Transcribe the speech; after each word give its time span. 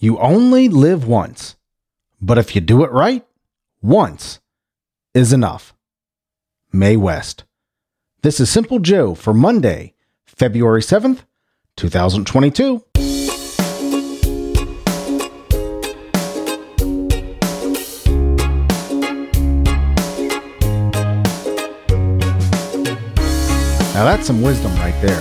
You 0.00 0.16
only 0.18 0.68
live 0.68 1.08
once, 1.08 1.56
but 2.20 2.38
if 2.38 2.54
you 2.54 2.60
do 2.60 2.84
it 2.84 2.92
right, 2.92 3.26
once 3.82 4.38
is 5.12 5.32
enough. 5.32 5.74
Mae 6.72 6.96
West. 6.96 7.42
This 8.22 8.38
is 8.38 8.48
Simple 8.48 8.78
Joe 8.78 9.16
for 9.16 9.34
Monday, 9.34 9.94
February 10.24 10.82
7th, 10.82 11.24
2022. 11.76 12.84
Now 23.94 24.04
that's 24.04 24.28
some 24.28 24.42
wisdom 24.42 24.72
right 24.76 24.94
there. 25.02 25.20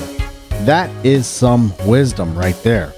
That 0.66 0.92
is 1.04 1.26
some 1.26 1.74
wisdom 1.88 2.38
right 2.38 2.62
there. 2.62 2.94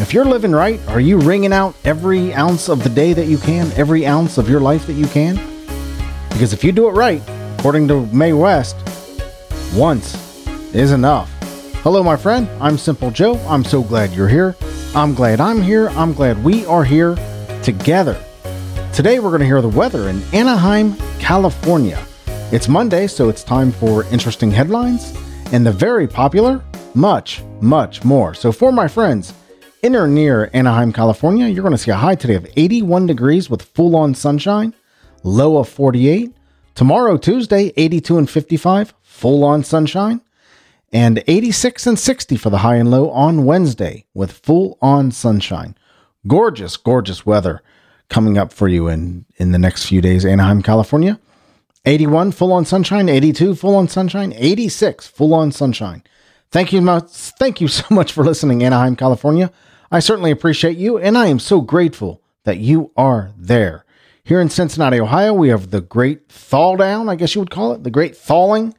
If 0.00 0.14
you're 0.14 0.24
living 0.24 0.52
right, 0.52 0.80
are 0.88 0.98
you 0.98 1.18
wringing 1.18 1.52
out 1.52 1.74
every 1.84 2.32
ounce 2.32 2.70
of 2.70 2.82
the 2.82 2.88
day 2.88 3.12
that 3.12 3.26
you 3.26 3.36
can, 3.36 3.70
every 3.72 4.06
ounce 4.06 4.38
of 4.38 4.48
your 4.48 4.58
life 4.58 4.86
that 4.86 4.94
you 4.94 5.06
can? 5.06 5.36
Because 6.30 6.54
if 6.54 6.64
you 6.64 6.72
do 6.72 6.88
it 6.88 6.92
right, 6.92 7.20
according 7.58 7.86
to 7.88 8.06
Mae 8.06 8.32
West, 8.32 8.76
once 9.74 10.14
is 10.74 10.92
enough. 10.92 11.30
Hello, 11.82 12.02
my 12.02 12.16
friend. 12.16 12.48
I'm 12.62 12.78
Simple 12.78 13.10
Joe. 13.10 13.34
I'm 13.46 13.62
so 13.62 13.82
glad 13.82 14.12
you're 14.12 14.26
here. 14.26 14.56
I'm 14.94 15.14
glad 15.14 15.38
I'm 15.38 15.60
here. 15.60 15.90
I'm 15.90 16.14
glad 16.14 16.42
we 16.42 16.64
are 16.64 16.82
here 16.82 17.14
together. 17.62 18.18
Today, 18.94 19.20
we're 19.20 19.28
going 19.28 19.40
to 19.40 19.46
hear 19.46 19.60
the 19.60 19.68
weather 19.68 20.08
in 20.08 20.22
Anaheim, 20.32 20.96
California. 21.18 22.02
It's 22.52 22.68
Monday, 22.68 23.06
so 23.06 23.28
it's 23.28 23.44
time 23.44 23.70
for 23.70 24.04
interesting 24.04 24.50
headlines 24.50 25.14
and 25.52 25.64
the 25.64 25.72
very 25.72 26.08
popular 26.08 26.64
much, 26.94 27.42
much 27.60 28.02
more. 28.02 28.32
So, 28.32 28.50
for 28.50 28.72
my 28.72 28.88
friends 28.88 29.34
in 29.82 29.96
or 29.96 30.06
near 30.06 30.50
Anaheim, 30.52 30.92
California, 30.92 31.46
you're 31.46 31.62
going 31.62 31.72
to 31.72 31.78
see 31.78 31.90
a 31.90 31.96
high 31.96 32.14
today 32.14 32.34
of 32.34 32.46
81 32.56 33.06
degrees 33.06 33.48
with 33.48 33.62
full 33.62 33.96
on 33.96 34.14
sunshine, 34.14 34.74
low 35.22 35.58
of 35.58 35.68
48. 35.68 36.32
Tomorrow, 36.74 37.16
Tuesday, 37.16 37.72
82 37.76 38.18
and 38.18 38.30
55, 38.30 38.94
full 39.02 39.44
on 39.44 39.64
sunshine, 39.64 40.20
and 40.92 41.22
86 41.26 41.86
and 41.86 41.98
60 41.98 42.36
for 42.36 42.50
the 42.50 42.58
high 42.58 42.76
and 42.76 42.90
low 42.90 43.10
on 43.10 43.44
Wednesday 43.44 44.06
with 44.14 44.32
full 44.32 44.78
on 44.80 45.10
sunshine. 45.10 45.76
Gorgeous, 46.26 46.76
gorgeous 46.76 47.24
weather 47.24 47.62
coming 48.08 48.36
up 48.36 48.52
for 48.52 48.68
you 48.68 48.88
in, 48.88 49.24
in 49.36 49.52
the 49.52 49.58
next 49.58 49.86
few 49.86 50.00
days, 50.00 50.24
Anaheim, 50.24 50.62
California. 50.62 51.18
81 51.86 52.32
full 52.32 52.52
on 52.52 52.64
sunshine, 52.64 53.08
82 53.08 53.54
full 53.54 53.74
on 53.74 53.88
sunshine, 53.88 54.34
86 54.36 55.06
full 55.06 55.32
on 55.32 55.50
sunshine. 55.50 56.02
Thank 56.50 56.72
you 56.72 56.80
much 56.80 57.08
thank 57.08 57.60
you 57.60 57.68
so 57.68 57.84
much 57.90 58.12
for 58.12 58.24
listening 58.24 58.62
Anaheim, 58.62 58.96
California. 58.96 59.50
I 59.90 59.98
certainly 59.98 60.30
appreciate 60.30 60.76
you 60.76 60.98
and 60.98 61.18
I 61.18 61.26
am 61.26 61.40
so 61.40 61.60
grateful 61.60 62.22
that 62.44 62.58
you 62.58 62.92
are 62.96 63.32
there. 63.36 63.84
Here 64.22 64.40
in 64.40 64.48
Cincinnati, 64.48 65.00
Ohio, 65.00 65.34
we 65.34 65.48
have 65.48 65.70
the 65.70 65.80
great 65.80 66.28
thaw 66.28 66.76
down, 66.76 67.08
I 67.08 67.16
guess 67.16 67.34
you 67.34 67.40
would 67.40 67.50
call 67.50 67.72
it, 67.72 67.82
the 67.82 67.90
great 67.90 68.16
thawing 68.16 68.76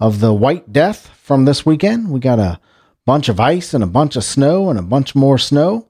of 0.00 0.20
the 0.20 0.32
white 0.32 0.72
death 0.72 1.08
from 1.08 1.44
this 1.44 1.66
weekend. 1.66 2.10
We 2.10 2.20
got 2.20 2.38
a 2.38 2.60
bunch 3.04 3.28
of 3.28 3.40
ice 3.40 3.74
and 3.74 3.84
a 3.84 3.88
bunch 3.88 4.16
of 4.16 4.24
snow 4.24 4.70
and 4.70 4.78
a 4.78 4.82
bunch 4.82 5.14
more 5.14 5.36
snow. 5.36 5.88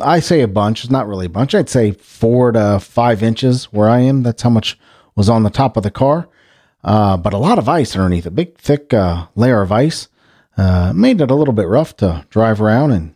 I 0.00 0.18
say 0.18 0.40
a 0.40 0.48
bunch, 0.48 0.82
it's 0.82 0.90
not 0.90 1.06
really 1.06 1.26
a 1.26 1.30
bunch. 1.30 1.54
I'd 1.54 1.68
say 1.68 1.92
4 1.92 2.52
to 2.52 2.80
5 2.80 3.22
inches 3.22 3.66
where 3.66 3.88
I 3.88 4.00
am. 4.00 4.24
That's 4.24 4.42
how 4.42 4.50
much 4.50 4.76
was 5.14 5.28
on 5.28 5.44
the 5.44 5.50
top 5.50 5.76
of 5.76 5.84
the 5.84 5.90
car, 5.92 6.28
uh, 6.82 7.16
but 7.16 7.32
a 7.32 7.38
lot 7.38 7.58
of 7.58 7.68
ice 7.68 7.94
underneath, 7.94 8.26
a 8.26 8.30
big 8.30 8.58
thick 8.58 8.92
uh, 8.92 9.28
layer 9.36 9.62
of 9.62 9.70
ice. 9.70 10.08
Uh, 10.56 10.92
made 10.94 11.20
it 11.20 11.30
a 11.30 11.34
little 11.34 11.54
bit 11.54 11.68
rough 11.68 11.96
to 11.98 12.26
drive 12.30 12.60
around 12.60 12.90
and 12.90 13.14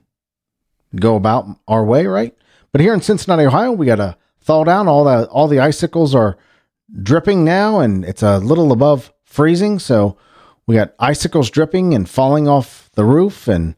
go 0.97 1.17
about 1.17 1.47
our 1.69 1.85
way, 1.85 2.07
right? 2.07 2.35
But 2.73 2.81
here 2.81 2.95
in 2.95 3.01
Cincinnati, 3.01 3.47
Ohio, 3.47 3.73
we 3.73 3.87
got 3.87 3.97
to 3.97 4.17
thaw 4.41 4.65
down. 4.65 4.89
All 4.89 5.05
the 5.05 5.27
all 5.29 5.49
the 5.49 5.61
icicles 5.61 6.15
are 6.15 6.37
dripping 7.03 7.45
now, 7.45 7.81
and 7.81 8.05
it's 8.05 8.23
a 8.23 8.39
little 8.39 8.73
above 8.73 9.13
freezing. 9.25 9.79
So 9.79 10.17
we 10.67 10.77
got 10.77 10.95
icicles 10.99 11.51
dripping 11.51 11.95
and 11.95 12.09
falling 12.09 12.49
off 12.49 12.91
the 12.95 13.05
roof 13.05 13.49
and 13.49 13.75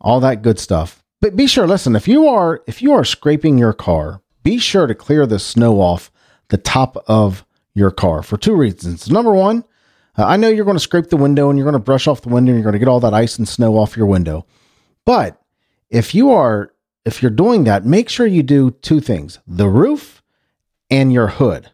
all 0.00 0.20
that 0.20 0.42
good 0.42 0.58
stuff. 0.58 1.02
But 1.20 1.36
be 1.36 1.46
sure, 1.46 1.66
listen, 1.66 1.96
if 1.96 2.06
you 2.06 2.28
are 2.28 2.62
if 2.66 2.82
you 2.82 2.92
are 2.92 3.04
scraping 3.04 3.58
your 3.58 3.72
car, 3.72 4.20
be 4.42 4.58
sure 4.58 4.86
to 4.86 4.94
clear 4.94 5.26
the 5.26 5.38
snow 5.38 5.80
off 5.80 6.10
the 6.48 6.58
top 6.58 6.96
of 7.08 7.44
your 7.74 7.90
car 7.90 8.22
for 8.22 8.36
two 8.36 8.54
reasons. 8.54 9.10
Number 9.10 9.32
one, 9.32 9.64
uh, 10.16 10.24
I 10.24 10.36
know 10.36 10.48
you're 10.48 10.64
going 10.64 10.76
to 10.76 10.80
scrape 10.80 11.08
the 11.08 11.16
window 11.16 11.48
and 11.48 11.58
you're 11.58 11.64
going 11.64 11.72
to 11.72 11.78
brush 11.78 12.06
off 12.06 12.22
the 12.22 12.28
window 12.28 12.50
and 12.50 12.58
you're 12.58 12.64
going 12.64 12.74
to 12.74 12.78
get 12.78 12.88
all 12.88 13.00
that 13.00 13.14
ice 13.14 13.38
and 13.38 13.48
snow 13.48 13.76
off 13.76 13.96
your 13.96 14.06
window. 14.06 14.46
But 15.04 15.40
if 15.94 16.14
you 16.14 16.30
are 16.32 16.72
if 17.04 17.22
you're 17.22 17.30
doing 17.30 17.64
that, 17.64 17.84
make 17.84 18.08
sure 18.08 18.26
you 18.26 18.42
do 18.42 18.72
two 18.72 19.00
things: 19.00 19.38
the 19.46 19.68
roof 19.68 20.22
and 20.90 21.12
your 21.12 21.28
hood. 21.28 21.70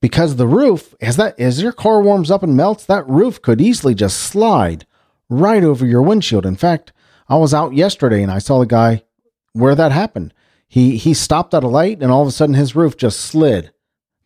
Because 0.00 0.36
the 0.36 0.46
roof, 0.46 0.94
as 1.00 1.16
that 1.16 1.38
as 1.38 1.60
your 1.60 1.72
car 1.72 2.00
warms 2.00 2.30
up 2.30 2.42
and 2.42 2.56
melts, 2.56 2.86
that 2.86 3.06
roof 3.08 3.42
could 3.42 3.60
easily 3.60 3.94
just 3.94 4.18
slide 4.18 4.86
right 5.28 5.64
over 5.64 5.84
your 5.84 6.02
windshield. 6.02 6.46
In 6.46 6.56
fact, 6.56 6.92
I 7.28 7.36
was 7.36 7.52
out 7.52 7.74
yesterday 7.74 8.22
and 8.22 8.30
I 8.32 8.38
saw 8.38 8.60
the 8.60 8.66
guy 8.66 9.02
where 9.52 9.74
that 9.74 9.92
happened. 9.92 10.32
He 10.68 10.96
he 10.96 11.12
stopped 11.12 11.52
at 11.52 11.64
a 11.64 11.68
light 11.68 12.00
and 12.00 12.12
all 12.12 12.22
of 12.22 12.28
a 12.28 12.32
sudden 12.32 12.54
his 12.54 12.76
roof 12.76 12.96
just 12.96 13.20
slid. 13.20 13.72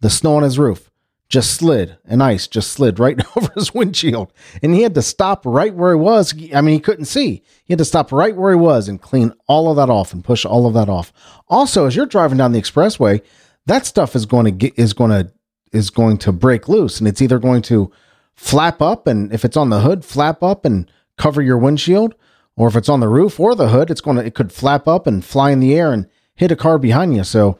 The 0.00 0.10
snow 0.10 0.36
on 0.36 0.42
his 0.42 0.58
roof 0.58 0.90
just 1.34 1.54
slid 1.54 1.98
and 2.04 2.22
ice 2.22 2.46
just 2.46 2.70
slid 2.70 3.00
right 3.00 3.20
over 3.36 3.52
his 3.54 3.74
windshield. 3.74 4.32
And 4.62 4.72
he 4.72 4.82
had 4.82 4.94
to 4.94 5.02
stop 5.02 5.44
right 5.44 5.74
where 5.74 5.92
he 5.92 6.00
was. 6.00 6.32
I 6.54 6.60
mean, 6.60 6.74
he 6.74 6.80
couldn't 6.80 7.06
see. 7.06 7.42
He 7.64 7.72
had 7.72 7.78
to 7.78 7.84
stop 7.84 8.12
right 8.12 8.36
where 8.36 8.52
he 8.52 8.56
was 8.56 8.88
and 8.88 9.02
clean 9.02 9.32
all 9.48 9.68
of 9.68 9.76
that 9.76 9.90
off 9.90 10.12
and 10.12 10.24
push 10.24 10.44
all 10.44 10.64
of 10.64 10.74
that 10.74 10.88
off. 10.88 11.12
Also, 11.48 11.86
as 11.86 11.96
you're 11.96 12.06
driving 12.06 12.38
down 12.38 12.52
the 12.52 12.60
expressway, 12.60 13.20
that 13.66 13.84
stuff 13.84 14.14
is 14.14 14.26
going 14.26 14.44
to 14.44 14.52
get 14.52 14.78
is 14.78 14.92
going 14.92 15.10
to 15.10 15.32
is 15.72 15.90
going 15.90 16.18
to 16.18 16.30
break 16.30 16.68
loose 16.68 17.00
and 17.00 17.08
it's 17.08 17.20
either 17.20 17.40
going 17.40 17.62
to 17.62 17.90
flap 18.34 18.80
up 18.80 19.08
and 19.08 19.32
if 19.32 19.44
it's 19.44 19.56
on 19.56 19.70
the 19.70 19.80
hood, 19.80 20.04
flap 20.04 20.40
up 20.40 20.64
and 20.64 20.88
cover 21.18 21.42
your 21.42 21.58
windshield, 21.58 22.14
or 22.56 22.68
if 22.68 22.76
it's 22.76 22.88
on 22.88 23.00
the 23.00 23.08
roof 23.08 23.40
or 23.40 23.56
the 23.56 23.70
hood, 23.70 23.90
it's 23.90 24.00
going 24.00 24.16
to 24.16 24.24
it 24.24 24.34
could 24.36 24.52
flap 24.52 24.86
up 24.86 25.08
and 25.08 25.24
fly 25.24 25.50
in 25.50 25.58
the 25.58 25.76
air 25.76 25.92
and 25.92 26.08
hit 26.36 26.52
a 26.52 26.56
car 26.56 26.78
behind 26.78 27.16
you. 27.16 27.24
So 27.24 27.58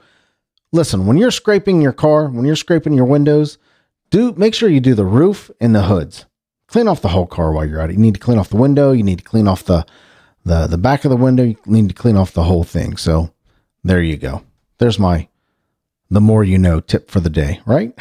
listen, 0.75 1.07
when 1.07 1.17
you're 1.17 1.31
scraping 1.31 1.81
your 1.81 1.93
car, 1.93 2.27
when 2.29 2.45
you're 2.45 2.57
scraping 2.57 2.93
your 2.93 3.05
windows, 3.07 3.59
do 4.11 4.33
make 4.33 4.55
sure 4.55 4.69
you 4.69 4.81
do 4.81 4.95
the 4.95 5.05
roof 5.05 5.51
and 5.61 5.75
the 5.75 5.85
hoods. 5.85 6.27
Clean 6.67 6.89
off 6.89 7.01
the 7.01 7.09
whole 7.09 7.27
car 7.27 7.53
while 7.53 7.65
you're 7.65 7.81
at 7.81 7.91
it. 7.91 7.95
You 7.95 8.01
need 8.01 8.15
to 8.15 8.21
clean 8.21 8.39
off 8.39 8.51
the 8.51 8.57
window, 8.57 8.93
you 8.93 9.05
need 9.05 9.19
to 9.19 9.25
clean 9.25 9.49
off 9.49 9.65
the 9.65 9.87
the 10.45 10.67
the 10.67 10.77
back 10.77 11.05
of 11.05 11.11
the 11.11 11.17
window, 11.17 11.45
you 11.45 11.57
need 11.65 11.89
to 11.89 11.95
clean 11.95 12.17
off 12.17 12.33
the 12.33 12.43
whole 12.43 12.65
thing. 12.65 12.97
So 12.97 13.33
there 13.83 14.03
you 14.03 14.17
go. 14.17 14.43
There's 14.79 14.99
my 14.99 15.29
the 16.11 16.21
more 16.21 16.45
you 16.45 16.59
know 16.59 16.81
tip 16.81 17.11
for 17.11 17.21
the 17.21 17.31
day, 17.31 17.61
right? 17.65 17.95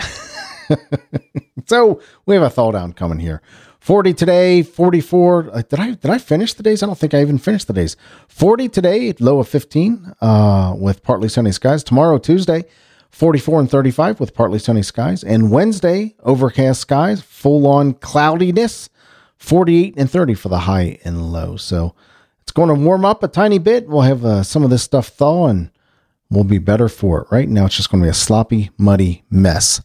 so 1.66 2.02
we 2.26 2.36
have 2.36 2.44
a 2.44 2.50
thaw 2.50 2.72
down 2.72 2.94
coming 2.94 3.20
here. 3.20 3.42
40 3.84 4.14
today, 4.14 4.64
44. 4.64 5.50
Uh, 5.52 5.62
did 5.62 5.78
I 5.78 5.92
did 5.92 6.10
I 6.10 6.18
finish 6.18 6.54
the 6.54 6.64
days? 6.64 6.82
I 6.82 6.86
don't 6.86 6.98
think 6.98 7.14
I 7.14 7.20
even 7.20 7.38
finished 7.38 7.68
the 7.68 7.74
days. 7.74 7.98
40 8.30 8.70
today, 8.70 9.14
low 9.20 9.40
of 9.40 9.50
15 9.50 10.14
uh, 10.22 10.74
with 10.78 11.04
partly 11.04 11.28
sunny 11.28 11.52
skies. 11.52 11.84
Tomorrow, 11.84 12.18
Tuesday, 12.18 12.64
44 13.10 13.60
and 13.60 13.70
35 13.70 14.22
with 14.22 14.34
partly 14.34 14.58
sunny 14.58 14.84
skies. 14.84 15.22
And 15.22 15.52
Wednesday, 15.52 16.16
overcast 16.24 16.80
skies, 16.80 17.22
full 17.22 17.68
on 17.68 17.96
cloudiness, 17.96 18.90
48 19.36 19.96
and 19.98 20.10
30 20.10 20.34
for 20.36 20.48
the 20.48 20.60
high 20.60 20.98
and 21.04 21.34
low. 21.34 21.58
So 21.58 21.94
it's 22.42 22.54
going 22.54 22.70
to 22.70 22.76
warm 22.76 23.04
up 23.04 23.22
a 23.22 23.28
tiny 23.28 23.58
bit. 23.58 23.90
We'll 23.90 24.04
have 24.04 24.24
uh, 24.24 24.44
some 24.44 24.64
of 24.64 24.70
this 24.70 24.84
stuff 24.84 25.10
thaw 25.10 25.48
and 25.48 25.70
we'll 26.30 26.46
be 26.46 26.58
better 26.58 26.88
for 26.88 27.24
it. 27.24 27.28
Right 27.32 27.50
now, 27.50 27.66
it's 27.66 27.76
just 27.76 27.92
going 27.92 28.02
to 28.02 28.06
be 28.06 28.12
a 28.12 28.14
sloppy, 28.14 28.72
muddy 28.78 29.26
mess. 29.30 29.82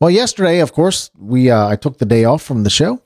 Well, 0.00 0.10
yesterday, 0.10 0.58
of 0.58 0.72
course, 0.72 1.12
we 1.16 1.52
uh, 1.52 1.68
I 1.68 1.76
took 1.76 1.98
the 1.98 2.04
day 2.04 2.24
off 2.24 2.42
from 2.42 2.64
the 2.64 2.70
show. 2.70 3.00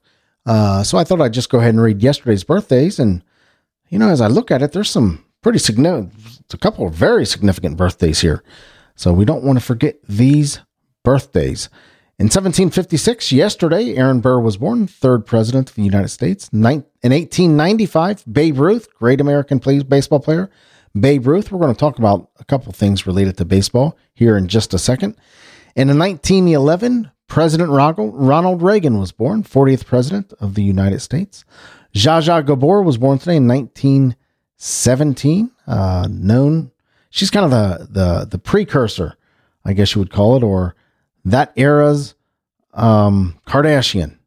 Uh, 0.44 0.82
so 0.82 0.98
I 0.98 1.04
thought 1.04 1.20
I'd 1.20 1.32
just 1.32 1.50
go 1.50 1.58
ahead 1.58 1.74
and 1.74 1.82
read 1.82 2.02
yesterday's 2.02 2.44
birthdays. 2.44 2.98
And, 2.98 3.22
you 3.88 3.98
know, 3.98 4.08
as 4.08 4.20
I 4.20 4.26
look 4.26 4.50
at 4.50 4.62
it, 4.62 4.72
there's 4.72 4.90
some 4.90 5.24
pretty 5.42 5.58
significant, 5.58 6.12
a 6.52 6.58
couple 6.58 6.86
of 6.86 6.94
very 6.94 7.26
significant 7.26 7.76
birthdays 7.76 8.20
here. 8.20 8.42
So 8.94 9.12
we 9.12 9.24
don't 9.24 9.44
want 9.44 9.58
to 9.58 9.64
forget 9.64 9.96
these 10.08 10.60
birthdays. 11.04 11.68
In 12.18 12.26
1756, 12.26 13.32
yesterday, 13.32 13.96
Aaron 13.96 14.20
Burr 14.20 14.38
was 14.38 14.58
born, 14.58 14.86
third 14.86 15.26
president 15.26 15.70
of 15.70 15.76
the 15.76 15.82
United 15.82 16.10
States. 16.10 16.48
in 16.52 16.62
1895, 16.62 18.24
Babe 18.30 18.58
Ruth, 18.58 18.94
great 18.94 19.20
American 19.20 19.58
baseball 19.58 20.20
player. 20.20 20.50
Babe 20.98 21.26
Ruth, 21.26 21.50
we're 21.50 21.58
going 21.58 21.74
to 21.74 21.80
talk 21.80 21.98
about 21.98 22.30
a 22.38 22.44
couple 22.44 22.72
things 22.72 23.06
related 23.06 23.38
to 23.38 23.44
baseball 23.44 23.96
here 24.14 24.36
in 24.36 24.46
just 24.46 24.74
a 24.74 24.78
second. 24.78 25.16
And 25.74 25.90
in 25.90 25.98
1911, 25.98 27.10
President 27.32 27.70
Ronald 27.70 28.60
Reagan 28.60 28.98
was 28.98 29.10
born, 29.10 29.42
40th 29.42 29.86
President 29.86 30.34
of 30.38 30.54
the 30.54 30.62
United 30.62 31.00
States. 31.00 31.46
Zsa 31.94 32.20
Zsa 32.20 32.44
Gabor 32.44 32.82
was 32.82 32.98
born 32.98 33.18
today 33.18 33.36
in 33.36 33.48
1917. 33.48 35.50
Uh, 35.66 36.06
known, 36.10 36.70
she's 37.08 37.30
kind 37.30 37.46
of 37.46 37.50
the, 37.50 37.88
the, 37.90 38.26
the 38.26 38.38
precursor, 38.38 39.16
I 39.64 39.72
guess 39.72 39.94
you 39.94 40.00
would 40.00 40.12
call 40.12 40.36
it, 40.36 40.42
or 40.42 40.76
that 41.24 41.54
era's 41.56 42.16
um, 42.74 43.38
Kardashian. 43.46 44.18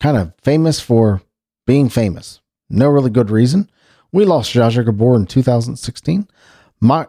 Kind 0.00 0.16
of 0.16 0.32
famous 0.42 0.80
for 0.80 1.22
being 1.64 1.88
famous. 1.88 2.40
No 2.68 2.88
really 2.88 3.10
good 3.10 3.30
reason. 3.30 3.70
We 4.10 4.24
lost 4.24 4.52
Zsa 4.52 4.68
Zsa 4.68 4.84
Gabor 4.84 5.14
in 5.14 5.26
2016. 5.26 6.26
My, 6.80 7.06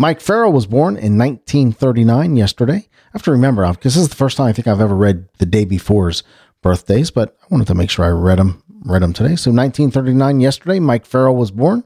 Mike 0.00 0.22
Farrell 0.22 0.50
was 0.50 0.64
born 0.64 0.96
in 0.96 1.18
1939 1.18 2.34
yesterday. 2.34 2.88
I 2.88 3.08
have 3.12 3.22
to 3.24 3.32
remember, 3.32 3.70
because 3.70 3.96
this 3.96 4.02
is 4.02 4.08
the 4.08 4.16
first 4.16 4.38
time 4.38 4.46
I 4.46 4.52
think 4.54 4.66
I've 4.66 4.80
ever 4.80 4.96
read 4.96 5.28
the 5.36 5.44
day 5.44 5.66
before's 5.66 6.22
birthdays, 6.62 7.10
but 7.10 7.36
I 7.42 7.46
wanted 7.50 7.66
to 7.66 7.74
make 7.74 7.90
sure 7.90 8.06
I 8.06 8.08
read 8.08 8.38
them, 8.38 8.62
read 8.86 9.02
them 9.02 9.12
today. 9.12 9.36
So 9.36 9.50
1939 9.50 10.40
yesterday, 10.40 10.80
Mike 10.80 11.04
Farrell 11.04 11.36
was 11.36 11.50
born, 11.50 11.84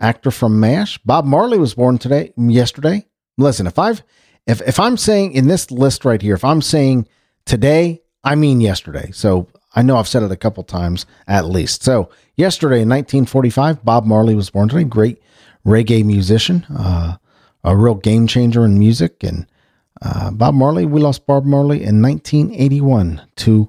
actor 0.00 0.30
from 0.30 0.58
MASH. 0.58 0.96
Bob 1.04 1.26
Marley 1.26 1.58
was 1.58 1.74
born 1.74 1.98
today, 1.98 2.32
yesterday. 2.38 3.06
Listen, 3.36 3.66
if 3.66 3.78
I've, 3.78 4.02
if, 4.46 4.62
if 4.62 4.80
I'm 4.80 4.96
saying 4.96 5.32
in 5.32 5.46
this 5.46 5.70
list 5.70 6.06
right 6.06 6.22
here, 6.22 6.36
if 6.36 6.46
I'm 6.46 6.62
saying 6.62 7.08
today, 7.44 8.00
I 8.24 8.36
mean 8.36 8.62
yesterday. 8.62 9.10
So 9.12 9.48
I 9.74 9.82
know 9.82 9.98
I've 9.98 10.08
said 10.08 10.22
it 10.22 10.32
a 10.32 10.36
couple 10.36 10.64
times 10.64 11.04
at 11.26 11.44
least. 11.44 11.82
So 11.82 12.08
yesterday 12.36 12.80
in 12.80 12.88
1945, 12.88 13.84
Bob 13.84 14.06
Marley 14.06 14.34
was 14.34 14.48
born 14.48 14.70
today. 14.70 14.84
Great 14.84 15.20
reggae 15.66 16.06
musician. 16.06 16.64
Uh, 16.74 17.18
a 17.64 17.76
real 17.76 17.94
game 17.94 18.26
changer 18.26 18.64
in 18.64 18.78
music. 18.78 19.22
And 19.22 19.46
uh, 20.02 20.30
Bob 20.30 20.54
Marley, 20.54 20.86
we 20.86 21.00
lost 21.00 21.26
Bob 21.26 21.44
Marley 21.44 21.82
in 21.82 22.00
1981 22.02 23.22
to 23.36 23.68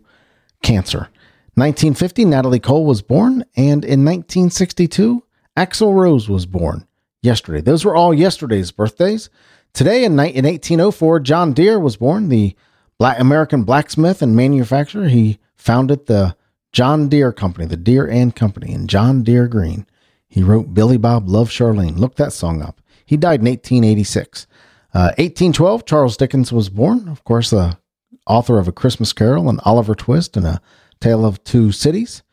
cancer. 0.63 1.09
1950, 1.55 2.25
Natalie 2.25 2.59
Cole 2.59 2.85
was 2.85 3.01
born, 3.01 3.43
and 3.57 3.83
in 3.83 4.05
1962, 4.05 5.23
Axl 5.57 5.93
Rose 5.93 6.29
was 6.29 6.45
born 6.45 6.87
yesterday. 7.21 7.61
Those 7.61 7.83
were 7.83 7.95
all 7.95 8.13
yesterday's 8.13 8.71
birthdays. 8.71 9.29
Today, 9.73 10.05
in, 10.05 10.13
in 10.13 10.45
1804, 10.45 11.19
John 11.19 11.53
Deere 11.53 11.79
was 11.79 11.97
born, 11.97 12.29
the 12.29 12.55
black 12.97 13.19
American 13.19 13.63
blacksmith 13.63 14.21
and 14.21 14.35
manufacturer. 14.35 15.07
He 15.07 15.39
founded 15.55 16.05
the 16.05 16.35
John 16.73 17.09
Deere 17.09 17.33
Company, 17.33 17.65
the 17.65 17.77
Deere 17.77 18.09
and 18.09 18.35
Company, 18.35 18.73
and 18.73 18.89
John 18.89 19.23
Deere 19.23 19.47
Green. 19.47 19.85
He 20.27 20.43
wrote 20.43 20.73
Billy 20.73 20.97
Bob 20.97 21.27
Love 21.27 21.49
Charlene. 21.49 21.97
Look 21.97 22.15
that 22.15 22.33
song 22.33 22.61
up. 22.61 22.80
He 23.11 23.17
died 23.17 23.41
in 23.41 23.47
1886. 23.47 24.47
Uh, 24.93 25.11
1812, 25.17 25.83
Charles 25.83 26.15
Dickens 26.15 26.53
was 26.53 26.69
born. 26.69 27.09
Of 27.09 27.25
course, 27.25 27.49
the 27.49 27.77
author 28.25 28.57
of 28.57 28.69
A 28.69 28.71
Christmas 28.71 29.11
Carol 29.11 29.49
and 29.49 29.59
Oliver 29.65 29.95
Twist 29.95 30.37
and 30.37 30.47
A 30.47 30.61
Tale 31.01 31.25
of 31.25 31.43
Two 31.43 31.73
Cities. 31.73 32.23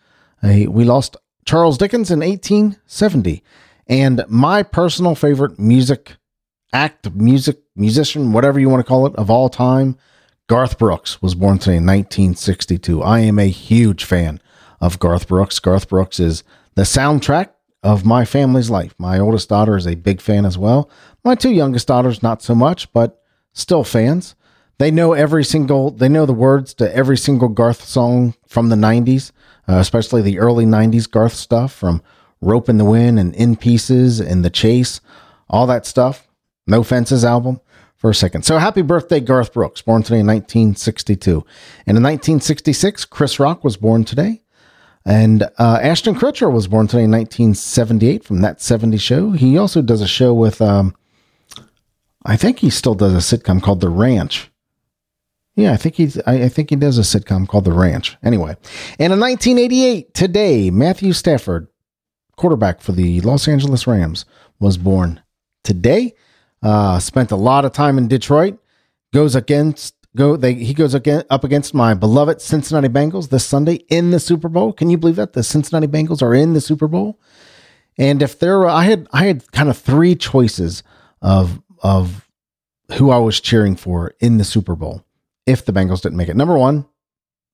Uh, 0.41 0.71
we 0.71 0.85
lost 0.85 1.17
Charles 1.45 1.79
Dickens 1.79 2.13
in 2.13 2.21
1870. 2.21 3.43
And 3.89 4.25
my 4.29 4.63
personal 4.63 5.17
favorite 5.17 5.59
music 5.59 6.15
act, 6.73 7.13
music, 7.13 7.59
musician, 7.75 8.31
whatever 8.31 8.61
you 8.61 8.69
want 8.69 8.79
to 8.79 8.89
call 8.89 9.05
it, 9.09 9.17
of 9.17 9.31
all 9.31 9.49
time, 9.49 9.97
Garth 10.47 10.79
Brooks 10.79 11.21
was 11.21 11.35
born 11.35 11.59
today 11.59 11.79
in 11.79 11.87
1962. 11.87 13.03
I 13.03 13.19
am 13.19 13.41
a 13.41 13.49
huge 13.49 14.05
fan 14.05 14.41
of 14.81 15.01
Garth 15.01 15.27
Brooks. 15.27 15.59
Garth 15.59 15.89
Brooks 15.89 16.21
is 16.21 16.45
the 16.77 16.83
soundtrack 16.83 17.49
of 17.83 18.05
my 18.05 18.25
family's 18.25 18.71
life. 18.71 18.95
My 18.99 19.19
oldest 19.19 19.49
daughter 19.49 19.77
is 19.77 19.87
a 19.87 19.95
big 19.95 20.21
fan 20.21 20.45
as 20.45 20.59
well. 20.59 20.91
My 21.25 21.35
two 21.35 21.51
youngest 21.51 21.87
daughters, 21.87 22.23
not 22.23 22.43
so 22.43 22.55
much, 22.55 22.93
but 22.93 23.23
still 23.53 23.85
fans. 23.85 24.35
They 24.79 24.91
know 24.91 25.13
every 25.13 25.45
single, 25.45 25.91
they 25.91 26.09
know 26.09 26.27
the 26.27 26.33
words 26.33 26.75
to 26.75 26.95
every 26.95 27.17
single 27.17 27.49
Garth 27.49 27.85
song 27.85 28.35
from 28.47 28.69
the 28.69 28.77
90s, 28.77 29.33
uh, 29.69 29.75
especially 29.75 30.23
the 30.23 30.39
early 30.39 30.65
90s 30.65 31.11
Garth 31.11 31.35
stuff 31.35 31.73
from 31.73 32.03
Ropin' 32.41 32.79
the 32.79 32.85
Wind 32.85 33.19
and 33.19 33.35
In 33.35 33.57
Pieces 33.57 34.21
and 34.21 34.45
The 34.45 34.51
Chase, 34.51 35.01
all 35.49 35.67
that 35.67 35.87
stuff. 35.87 36.29
No 36.67 36.83
Fences 36.83 37.25
album 37.25 37.61
for 37.97 38.11
a 38.11 38.15
second. 38.15 38.45
So 38.45 38.59
happy 38.59 38.83
birthday, 38.83 39.21
Garth 39.21 39.53
Brooks, 39.53 39.83
born 39.83 40.03
today 40.03 40.21
in 40.21 40.27
1962. 40.27 41.45
And 41.87 41.97
in 41.97 42.03
1966, 42.03 43.05
Chris 43.07 43.41
Rock 43.41 43.65
was 43.65 43.77
born 43.77 44.05
today. 44.05 44.43
And 45.09 45.45
uh, 45.59 45.79
Ashton 45.81 46.15
Kutcher 46.15 46.53
was 46.53 46.69
born 46.69 46.87
today 46.87 47.05
in 47.05 47.11
1978 47.11 48.25
from 48.25 48.43
that 48.43 48.61
70 48.61 48.99
show. 48.99 49.31
He 49.31 49.57
also 49.57 49.81
does 49.81 50.03
a 50.03 50.07
show 50.07 50.35
with, 50.35 50.61
um, 50.61 50.95
I 52.27 52.37
think 52.37 52.59
he 52.59 52.69
still 52.69 52.95
does 52.95 53.15
a 53.15 53.39
sitcom 53.39 53.63
called 53.63 53.81
The 53.81 53.89
Ranch. 53.89 54.51
Yeah, 55.57 55.73
I 55.73 55.77
think 55.77 55.95
he's. 55.95 56.21
I, 56.27 56.45
I 56.45 56.49
think 56.49 56.71
he 56.71 56.77
does 56.77 56.99
a 56.99 57.01
sitcom 57.01 57.49
called 57.49 57.65
The 57.65 57.73
Ranch. 57.73 58.17
Anyway, 58.23 58.57
and 59.01 59.13
in 59.13 59.19
1988, 59.19 60.15
today, 60.15 60.71
Matthew 60.71 61.13
Stafford, 61.13 61.67
quarterback 62.37 62.81
for 62.81 62.93
the 62.93 63.21
Los 63.23 63.49
Angeles 63.49 63.87
Rams, 63.87 64.27
was 64.61 64.77
born 64.77 65.21
today. 65.65 66.15
Uh, 66.63 67.01
spent 67.01 67.33
a 67.33 67.37
lot 67.37 67.65
of 67.65 67.73
time 67.73 67.99
in 67.99 68.07
Detroit. 68.09 68.59
Goes 69.13 69.35
against 69.35 69.97
go 70.19 70.37
they 70.37 70.53
he 70.55 70.75
goes 70.75 70.95
again 70.95 71.23
up 71.31 71.45
against 71.45 71.73
my 71.73 71.95
beloved 71.95 72.43
Cincinnati 72.43 72.89
Bengals 72.89 73.31
this 73.31 73.47
Sunday 73.47 73.75
in 73.89 74.11
the 74.11 74.21
Super 74.21 74.49
Bowl. 74.49 74.73
Can 74.73 74.91
you 74.91 74.99
believe 74.99 75.17
that 75.17 75.33
the 75.33 75.43
Cincinnati 75.43 75.87
Bengals 75.87 76.21
are 76.21 76.35
in 76.35 76.53
the 76.53 76.61
Super 76.61 76.89
Bowl? 76.89 77.21
And 77.97 78.23
if 78.23 78.39
there 78.39 78.59
were, 78.59 78.69
I 78.69 78.85
had 78.85 79.09
I 79.13 79.25
had 79.25 79.51
kind 79.53 79.71
of 79.71 79.79
three 79.79 80.15
choices 80.15 80.83
of 81.23 81.63
of 81.83 82.29
who 82.95 83.11
I 83.11 83.19
was 83.19 83.41
cheering 83.41 83.77
for 83.77 84.15
in 84.21 84.39
the 84.39 84.45
Super 84.45 84.75
Bowl 84.75 85.05
if 85.47 85.65
the 85.65 85.73
Bengals 85.73 86.03
didn't 86.03 86.19
make 86.19 86.29
it. 86.29 86.37
Number 86.37 86.59
one, 86.59 86.87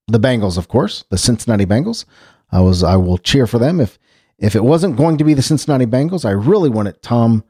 the 0.08 0.20
Bengals, 0.20 0.56
of 0.56 0.68
course, 0.68 1.04
the 1.10 1.18
Cincinnati 1.18 1.66
Bengals. 1.66 2.06
I 2.50 2.60
was 2.60 2.82
I 2.82 2.96
will 2.96 3.18
cheer 3.18 3.46
for 3.46 3.58
them 3.58 3.78
if 3.78 3.98
if 4.38 4.56
it 4.56 4.64
wasn't 4.64 4.96
going 4.96 5.18
to 5.18 5.24
be 5.24 5.34
the 5.34 5.42
Cincinnati 5.42 5.86
Bengals. 5.86 6.24
I 6.24 6.30
really 6.30 6.70
wanted 6.70 7.02
Tom 7.02 7.44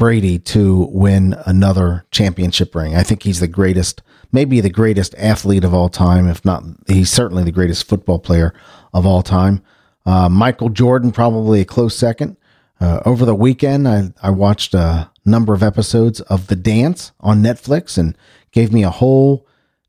Brady 0.00 0.38
to 0.38 0.88
win 0.90 1.36
another 1.44 2.06
championship 2.10 2.74
ring. 2.74 2.96
I 2.96 3.02
think 3.02 3.22
he's 3.22 3.38
the 3.38 3.46
greatest, 3.46 4.02
maybe 4.32 4.62
the 4.62 4.70
greatest 4.70 5.14
athlete 5.18 5.62
of 5.62 5.74
all 5.74 5.90
time, 5.90 6.26
if 6.26 6.42
not, 6.42 6.64
he's 6.88 7.10
certainly 7.10 7.44
the 7.44 7.52
greatest 7.52 7.86
football 7.86 8.18
player 8.18 8.54
of 8.94 9.04
all 9.04 9.22
time. 9.22 9.62
Uh, 10.06 10.30
Michael 10.30 10.70
Jordan, 10.70 11.12
probably 11.12 11.60
a 11.60 11.66
close 11.66 11.94
second. 11.94 12.38
Uh, 12.80 13.00
over 13.04 13.26
the 13.26 13.34
weekend, 13.34 13.86
I, 13.86 14.14
I 14.22 14.30
watched 14.30 14.72
a 14.72 15.10
number 15.26 15.52
of 15.52 15.62
episodes 15.62 16.22
of 16.22 16.46
The 16.46 16.56
Dance 16.56 17.12
on 17.20 17.42
Netflix 17.42 17.98
and 17.98 18.16
gave 18.52 18.72
me 18.72 18.82
a 18.82 18.90
whole 18.90 19.46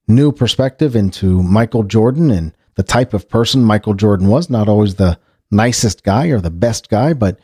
new 0.10 0.34
perspective 0.34 0.94
into 0.94 1.42
Michael 1.42 1.84
Jordan 1.84 2.32
and 2.32 2.54
the 2.76 2.84
type 2.84 3.14
of 3.14 3.30
person 3.30 3.64
Michael 3.64 3.94
Jordan 3.94 4.28
was. 4.28 4.50
Not 4.50 4.68
always 4.68 4.96
the 4.96 5.18
nicest 5.52 6.04
guy 6.04 6.28
or 6.28 6.42
the 6.42 6.50
best 6.50 6.90
guy, 6.90 7.14
but 7.14 7.40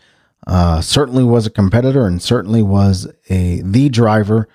uh, 0.47 0.79
certainly 0.79 1.25
was 1.25 1.45
a 1.45 1.51
competitor 1.51 2.07
and 2.07 2.21
certainly 2.21 2.63
was 2.63 3.05
a 3.29 3.61
the 3.61 3.89
driver 3.89 4.47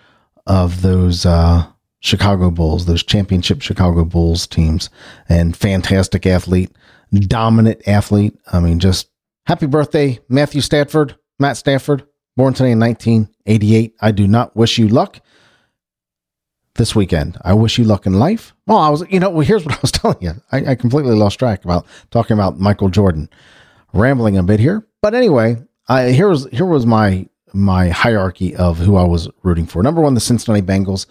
of 0.46 0.80
those 0.80 1.26
uh, 1.26 1.66
Chicago 2.00 2.50
Bulls, 2.50 2.86
those 2.86 3.02
championship 3.02 3.60
Chicago 3.60 4.04
Bulls 4.04 4.46
teams, 4.46 4.88
and 5.28 5.56
fantastic 5.56 6.26
athlete, 6.26 6.70
dominant 7.12 7.86
athlete. 7.86 8.36
I 8.50 8.58
mean, 8.60 8.80
just 8.80 9.10
happy 9.46 9.66
birthday, 9.66 10.18
Matthew 10.28 10.62
Stafford, 10.62 11.16
Matt 11.38 11.58
Stafford, 11.58 12.04
born 12.36 12.54
today 12.54 12.72
in 12.72 12.80
1988. 12.80 13.94
I 14.00 14.10
do 14.12 14.26
not 14.26 14.56
wish 14.56 14.78
you 14.78 14.88
luck 14.88 15.20
this 16.76 16.94
weekend. 16.94 17.36
I 17.42 17.52
wish 17.52 17.76
you 17.76 17.84
luck 17.84 18.06
in 18.06 18.14
life. 18.14 18.54
Well, 18.66 18.78
I 18.78 18.88
was, 18.88 19.04
you 19.10 19.20
know, 19.20 19.28
well, 19.28 19.46
here's 19.46 19.66
what 19.66 19.74
I 19.74 19.78
was 19.82 19.92
telling 19.92 20.22
you. 20.22 20.32
I, 20.50 20.70
I 20.70 20.74
completely 20.74 21.14
lost 21.14 21.38
track 21.38 21.64
about 21.64 21.86
talking 22.10 22.32
about 22.32 22.58
Michael 22.58 22.88
Jordan, 22.88 23.28
rambling 23.92 24.38
a 24.38 24.42
bit 24.42 24.58
here. 24.58 24.86
But 25.02 25.14
anyway, 25.14 25.56
I, 25.88 26.10
here 26.10 26.28
was 26.28 26.46
here 26.52 26.66
was 26.66 26.86
my 26.86 27.26
my 27.52 27.88
hierarchy 27.88 28.56
of 28.56 28.78
who 28.78 28.96
I 28.96 29.04
was 29.04 29.28
rooting 29.42 29.66
for. 29.66 29.82
Number 29.82 30.00
one, 30.00 30.14
the 30.14 30.20
Cincinnati 30.20 30.64
Bengals. 30.64 31.06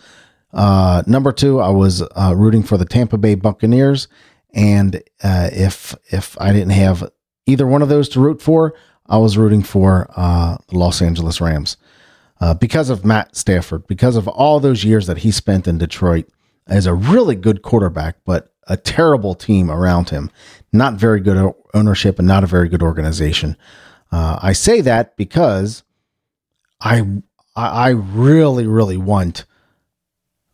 Uh, 0.53 1.03
number 1.07 1.31
two, 1.31 1.59
I 1.61 1.69
was 1.69 2.01
uh, 2.01 2.33
rooting 2.35 2.63
for 2.63 2.77
the 2.77 2.85
Tampa 2.85 3.17
Bay 3.17 3.35
Buccaneers. 3.35 4.07
And 4.53 4.97
uh, 5.23 5.49
if 5.51 5.95
if 6.09 6.39
I 6.39 6.51
didn't 6.51 6.71
have 6.71 7.09
either 7.45 7.65
one 7.65 7.81
of 7.81 7.89
those 7.89 8.09
to 8.09 8.19
root 8.19 8.41
for, 8.41 8.73
I 9.07 9.17
was 9.17 9.37
rooting 9.37 9.63
for 9.63 10.09
uh, 10.15 10.57
the 10.67 10.77
Los 10.77 11.01
Angeles 11.01 11.39
Rams 11.41 11.77
uh, 12.39 12.53
because 12.53 12.89
of 12.89 13.05
Matt 13.05 13.35
Stafford, 13.35 13.87
because 13.87 14.15
of 14.15 14.27
all 14.27 14.59
those 14.59 14.83
years 14.83 15.07
that 15.07 15.19
he 15.19 15.31
spent 15.31 15.67
in 15.67 15.77
Detroit 15.77 16.27
as 16.67 16.85
a 16.85 16.93
really 16.93 17.35
good 17.35 17.61
quarterback, 17.61 18.17
but 18.25 18.53
a 18.67 18.77
terrible 18.77 19.35
team 19.35 19.69
around 19.69 20.09
him, 20.09 20.29
not 20.71 20.93
very 20.93 21.19
good 21.19 21.53
ownership, 21.73 22.19
and 22.19 22.27
not 22.27 22.43
a 22.43 22.47
very 22.47 22.69
good 22.69 22.83
organization. 22.83 23.57
Uh, 24.11 24.39
I 24.41 24.53
say 24.53 24.81
that 24.81 25.15
because 25.17 25.83
I 26.79 27.05
I 27.55 27.89
really 27.89 28.67
really 28.67 28.97
want 28.97 29.45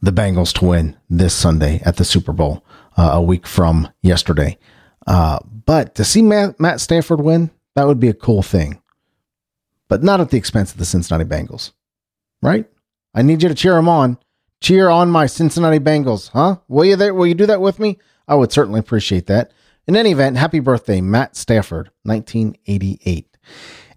the 0.01 0.11
Bengals 0.11 0.53
to 0.59 0.65
win 0.65 0.97
this 1.09 1.33
Sunday 1.33 1.81
at 1.83 1.97
the 1.97 2.05
Super 2.05 2.33
Bowl 2.33 2.63
uh, 2.97 3.11
a 3.13 3.21
week 3.21 3.47
from 3.47 3.89
yesterday. 4.01 4.57
Uh, 5.05 5.39
but 5.65 5.95
to 5.95 6.03
see 6.03 6.21
Matt, 6.21 6.59
Matt 6.59 6.81
Stafford 6.81 7.21
win, 7.21 7.49
that 7.75 7.87
would 7.87 7.99
be 7.99 8.09
a 8.09 8.13
cool 8.13 8.41
thing. 8.43 8.81
But 9.87 10.03
not 10.03 10.19
at 10.19 10.29
the 10.29 10.37
expense 10.37 10.71
of 10.71 10.77
the 10.77 10.85
Cincinnati 10.85 11.27
Bengals, 11.27 11.71
right? 12.41 12.67
I 13.13 13.21
need 13.21 13.41
you 13.41 13.49
to 13.49 13.55
cheer 13.55 13.75
them 13.75 13.89
on. 13.89 14.17
Cheer 14.59 14.89
on 14.89 15.09
my 15.09 15.27
Cincinnati 15.27 15.79
Bengals, 15.79 16.31
huh? 16.31 16.57
Will 16.67 16.85
you 16.85 16.95
there? 16.95 17.13
Will 17.13 17.27
you 17.27 17.35
do 17.35 17.45
that 17.45 17.61
with 17.61 17.79
me? 17.79 17.99
I 18.27 18.35
would 18.35 18.51
certainly 18.51 18.79
appreciate 18.79 19.27
that. 19.27 19.51
In 19.87 19.95
any 19.95 20.11
event, 20.11 20.35
happy 20.35 20.59
birthday, 20.59 20.99
Matt 20.99 21.35
Stafford, 21.35 21.91
1988. 22.03 23.26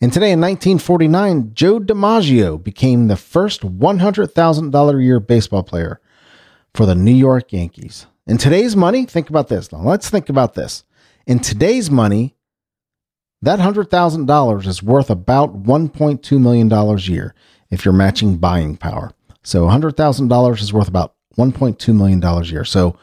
And 0.01 0.13
today 0.13 0.33
in 0.33 0.41
1949, 0.41 1.53
Joe 1.53 1.79
DiMaggio 1.79 2.63
became 2.63 3.09
the 3.09 3.17
first 3.17 3.61
$100,000 3.61 4.99
a 4.99 5.03
year 5.03 5.21
baseball 5.21 5.63
player 5.63 6.01
for 6.75 6.87
the 6.87 6.95
New 6.95 7.15
York 7.15 7.53
Yankees. 7.53 8.07
In 8.27 8.39
today's 8.39 8.77
money, 8.77 9.05
think 9.05 9.29
about 9.29 9.49
this. 9.49 9.71
Now, 9.73 9.81
let's 9.81 10.09
think 10.09 10.29
about 10.29 10.55
this. 10.55 10.85
In 11.27 11.39
today's 11.39 11.91
money, 11.91 12.37
that 13.43 13.59
$100,000 13.59 14.67
is 14.67 14.83
worth 14.83 15.11
about 15.11 15.63
$1.2 15.65 16.41
million 16.41 16.73
a 16.73 16.97
year 16.97 17.35
if 17.71 17.85
you're 17.85 17.95
matching 17.95 18.37
buying 18.37 18.77
power. 18.77 19.13
So 19.43 19.67
$100,000 19.67 20.61
is 20.61 20.73
worth 20.73 20.89
about 20.89 21.15
$1.2 21.39 21.95
million 21.95 22.23
a 22.23 22.43
year. 22.45 22.65
So, 22.65 22.97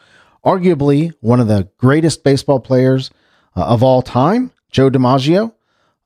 arguably, 0.44 1.12
one 1.20 1.40
of 1.40 1.48
the 1.48 1.68
greatest 1.78 2.22
baseball 2.22 2.60
players 2.60 3.10
uh, 3.56 3.64
of 3.64 3.82
all 3.82 4.02
time, 4.02 4.52
Joe 4.70 4.90
DiMaggio, 4.90 5.52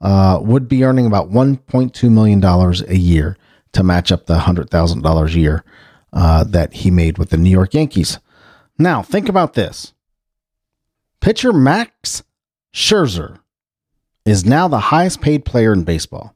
uh, 0.02 0.38
would 0.42 0.68
be 0.68 0.84
earning 0.84 1.06
about 1.06 1.30
$1.2 1.30 2.10
million 2.10 2.44
a 2.44 2.94
year 2.94 3.38
to 3.72 3.82
match 3.82 4.12
up 4.12 4.26
the 4.26 4.40
$100,000 4.40 5.26
a 5.34 5.38
year 5.38 5.64
uh, 6.12 6.44
that 6.44 6.74
he 6.74 6.90
made 6.90 7.16
with 7.16 7.30
the 7.30 7.36
New 7.36 7.50
York 7.50 7.72
Yankees. 7.72 8.18
Now, 8.78 9.02
think 9.02 9.28
about 9.28 9.54
this 9.54 9.94
pitcher 11.20 11.52
Max 11.52 12.22
Scherzer 12.74 13.38
is 14.24 14.44
now 14.44 14.68
the 14.68 14.78
highest 14.78 15.20
paid 15.20 15.44
player 15.44 15.72
in 15.72 15.84
baseball. 15.84 16.34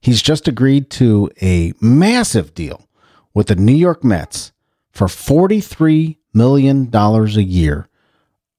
He's 0.00 0.22
just 0.22 0.48
agreed 0.48 0.90
to 0.90 1.30
a 1.40 1.72
massive 1.80 2.54
deal 2.54 2.88
with 3.32 3.48
the 3.48 3.56
New 3.56 3.74
York 3.74 4.02
Mets 4.04 4.52
for 4.92 5.06
$43 5.06 6.16
million 6.32 6.90
a 6.94 7.26
year 7.40 7.88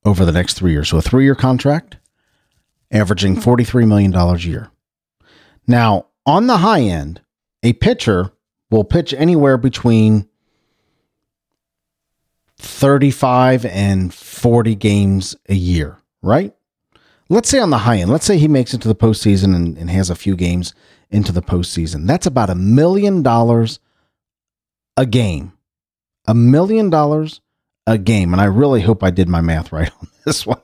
over 0.03 0.25
the 0.25 0.31
next 0.31 0.53
three 0.53 0.71
years. 0.71 0.89
So 0.89 0.97
a 0.97 1.01
three 1.01 1.23
year 1.23 1.35
contract, 1.35 1.97
averaging 2.95 3.35
$43 3.35 3.87
million 3.87 4.13
a 4.13 4.37
year. 4.37 4.71
Now, 5.67 6.07
on 6.25 6.47
the 6.47 6.57
high 6.57 6.81
end, 6.81 7.21
a 7.63 7.73
pitcher 7.73 8.31
will 8.69 8.83
pitch 8.83 9.13
anywhere 9.13 9.57
between 9.57 10.27
35 12.57 13.65
and 13.65 14.13
40 14.13 14.75
games 14.75 15.35
a 15.49 15.55
year, 15.55 15.97
right? 16.21 16.53
Let's 17.27 17.49
say 17.49 17.59
on 17.59 17.71
the 17.71 17.79
high 17.79 17.97
end, 17.97 18.11
let's 18.11 18.25
say 18.25 18.37
he 18.37 18.47
makes 18.47 18.73
it 18.73 18.81
to 18.81 18.87
the 18.87 18.95
postseason 18.95 19.55
and, 19.55 19.77
and 19.77 19.89
has 19.89 20.09
a 20.09 20.15
few 20.15 20.35
games 20.35 20.73
into 21.09 21.31
the 21.31 21.41
postseason. 21.41 22.07
That's 22.07 22.27
about 22.27 22.49
a 22.49 22.55
million 22.55 23.23
dollars 23.23 23.79
a 24.95 25.05
game. 25.05 25.53
A 26.27 26.33
million 26.33 26.89
dollars 26.89 27.41
a 27.87 27.97
game. 27.97 28.31
And 28.33 28.41
I 28.41 28.45
really 28.45 28.81
hope 28.81 29.03
I 29.03 29.11
did 29.11 29.27
my 29.27 29.41
math 29.41 29.71
right 29.71 29.91
on 30.01 30.07
this 30.23 30.45
one. 30.45 30.61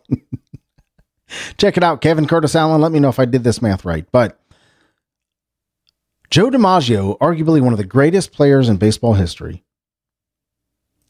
Check 1.57 1.77
it 1.77 1.83
out, 1.83 2.01
Kevin 2.01 2.27
Curtis 2.27 2.55
Allen. 2.55 2.81
Let 2.81 2.91
me 2.91 2.99
know 2.99 3.09
if 3.09 3.19
I 3.19 3.25
did 3.25 3.43
this 3.43 3.61
math 3.61 3.85
right. 3.85 4.05
But 4.11 4.39
Joe 6.29 6.49
DiMaggio, 6.49 7.17
arguably 7.19 7.61
one 7.61 7.73
of 7.73 7.77
the 7.77 7.85
greatest 7.85 8.31
players 8.31 8.69
in 8.69 8.77
baseball 8.77 9.13
history, 9.13 9.63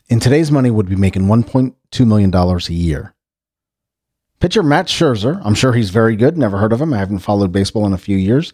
in 0.10 0.20
today's 0.20 0.52
money 0.52 0.72
would 0.72 0.90
be 0.90 0.96
making 0.96 1.24
$1.2 1.24 2.08
million 2.08 2.36
a 2.36 2.74
year. 2.74 3.14
Pitcher 4.40 4.64
Matt 4.64 4.88
Scherzer, 4.88 5.40
I'm 5.46 5.54
sure 5.54 5.74
he's 5.74 5.92
very 5.92 6.16
good. 6.16 6.38
Never 6.38 6.58
heard 6.58 6.74
of 6.74 6.82
him. 6.82 6.94
I 6.94 6.98
haven't 6.98 7.20
followed 7.20 7.52
baseball 7.52 7.86
in 7.86 7.94
a 7.94 7.98
few 7.98 8.18
years. 8.18 8.54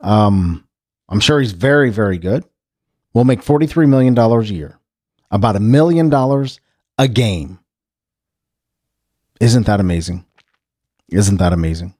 Um, 0.00 0.66
I'm 1.08 1.20
sure 1.20 1.40
he's 1.40 1.52
very, 1.52 1.90
very 1.90 2.18
good. 2.18 2.44
Will 3.14 3.24
make 3.24 3.40
$43 3.42 3.88
million 3.88 4.18
a 4.18 4.42
year, 4.42 4.78
about 5.30 5.54
a 5.54 5.60
million 5.60 6.08
dollars 6.08 6.60
a 6.98 7.06
game. 7.06 7.60
Isn't 9.40 9.66
that 9.66 9.80
amazing? 9.80 10.24
Isn't 11.12 11.38
that 11.38 11.52
amazing? 11.52 11.94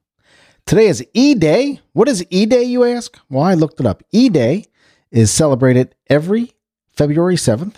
Today 0.65 0.87
is 0.87 1.05
E 1.13 1.35
Day. 1.35 1.79
What 1.93 2.07
is 2.07 2.25
E 2.29 2.45
Day, 2.45 2.63
you 2.63 2.83
ask? 2.83 3.19
Well, 3.29 3.43
I 3.43 3.53
looked 3.53 3.79
it 3.79 3.85
up. 3.85 4.03
E 4.11 4.29
Day 4.29 4.65
is 5.11 5.31
celebrated 5.31 5.95
every 6.09 6.53
February 6.93 7.35
7th 7.35 7.75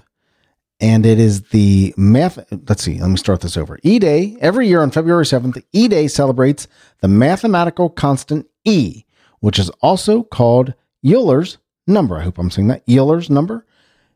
and 0.80 1.06
it 1.06 1.20
is 1.20 1.44
the 1.50 1.94
math. 1.98 2.40
Let's 2.68 2.84
see. 2.84 3.00
Let 3.00 3.10
me 3.10 3.18
start 3.18 3.42
this 3.42 3.58
over. 3.58 3.80
E 3.84 4.00
Day 4.00 4.38
every 4.42 4.68
year 4.68 4.82
on 4.82 4.92
February 4.92 5.26
seventh. 5.26 5.58
E 5.72 5.88
Day 5.88 6.08
celebrates 6.08 6.68
the 7.02 7.08
mathematical 7.08 7.90
constant 7.90 8.48
E, 8.66 9.04
which 9.40 9.60
is 9.60 9.70
also 9.82 10.24
called 10.24 10.74
Euler's 11.06 11.58
number. 11.88 12.18
I 12.18 12.24
hope 12.24 12.38
I'm 12.38 12.52
saying 12.52 12.68
that 12.70 12.84
Euler's 12.90 13.30
number. 13.30 13.66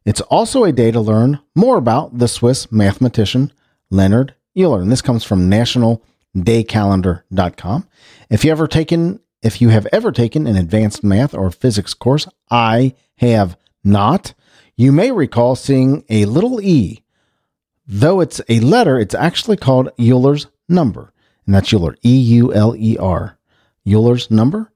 It's 0.05 0.21
also 0.21 0.63
a 0.63 0.71
day 0.71 0.91
to 0.91 0.99
learn 0.99 1.39
more 1.55 1.77
about 1.77 2.17
the 2.17 2.27
Swiss 2.27 2.71
mathematician 2.71 3.51
Leonhard 3.89 4.35
Euler, 4.57 4.81
and 4.81 4.91
this 4.91 5.01
comes 5.01 5.23
from 5.23 5.49
nationaldaycalendar.com. 6.35 7.87
If 8.29 8.45
you 8.45 8.51
ever 8.51 8.67
taken 8.67 9.19
if 9.41 9.61
you 9.61 9.69
have 9.69 9.87
ever 9.93 10.11
taken 10.11 10.47
an 10.47 10.57
advanced 10.57 11.01
math 11.03 11.33
or 11.33 11.49
physics 11.49 11.93
course, 11.93 12.27
I 12.51 12.93
have 13.17 13.55
not. 13.83 14.33
You 14.75 14.91
may 14.91 15.11
recall 15.11 15.55
seeing 15.55 16.03
a 16.09 16.25
little 16.25 16.59
e. 16.59 17.03
Though 17.87 18.19
it's 18.19 18.41
a 18.49 18.59
letter, 18.59 18.99
it's 18.99 19.15
actually 19.15 19.55
called 19.57 19.89
Euler's 19.99 20.47
number. 20.67 21.13
And 21.45 21.55
that's 21.55 21.73
Euler, 21.73 21.95
E 22.03 22.17
U 22.17 22.53
L 22.53 22.75
E 22.75 22.97
R. 22.97 23.39
Euler's 23.87 24.29
number. 24.29 24.73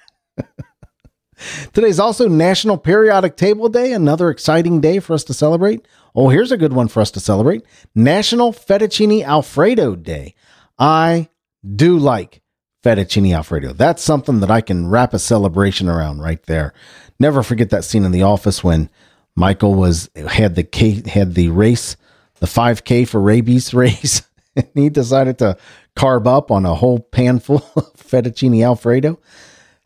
Today's 1.72 1.98
also 1.98 2.28
National 2.28 2.78
Periodic 2.78 3.36
Table 3.36 3.68
Day, 3.68 3.92
another 3.92 4.30
exciting 4.30 4.80
day 4.80 4.98
for 4.98 5.14
us 5.14 5.24
to 5.24 5.34
celebrate. 5.34 5.86
Oh, 6.14 6.28
here's 6.28 6.52
a 6.52 6.56
good 6.56 6.72
one 6.72 6.88
for 6.88 7.00
us 7.00 7.10
to 7.12 7.20
celebrate 7.20 7.64
National 7.94 8.52
Fettuccine 8.52 9.24
Alfredo 9.24 9.96
Day. 9.96 10.34
I 10.78 11.28
do 11.64 11.98
like 11.98 12.42
fettuccine 12.84 13.34
alfredo. 13.34 13.72
That's 13.72 14.02
something 14.02 14.40
that 14.40 14.50
I 14.50 14.60
can 14.60 14.88
wrap 14.88 15.14
a 15.14 15.18
celebration 15.18 15.88
around 15.88 16.20
right 16.20 16.42
there. 16.44 16.74
Never 17.18 17.42
forget 17.42 17.70
that 17.70 17.84
scene 17.84 18.04
in 18.04 18.12
the 18.12 18.22
office 18.22 18.62
when 18.62 18.90
Michael 19.34 19.74
was 19.74 20.10
had 20.14 20.54
the 20.54 20.68
had 21.08 21.34
the 21.34 21.48
race, 21.48 21.96
the 22.40 22.46
5K 22.46 23.08
for 23.08 23.20
rabies 23.20 23.72
race, 23.74 24.22
and 24.54 24.68
he 24.74 24.90
decided 24.90 25.38
to 25.38 25.56
carb 25.96 26.26
up 26.26 26.50
on 26.50 26.66
a 26.66 26.74
whole 26.74 27.00
pan 27.00 27.40
full 27.40 27.66
of 27.76 27.94
fettuccine 27.94 28.64
alfredo. 28.64 29.18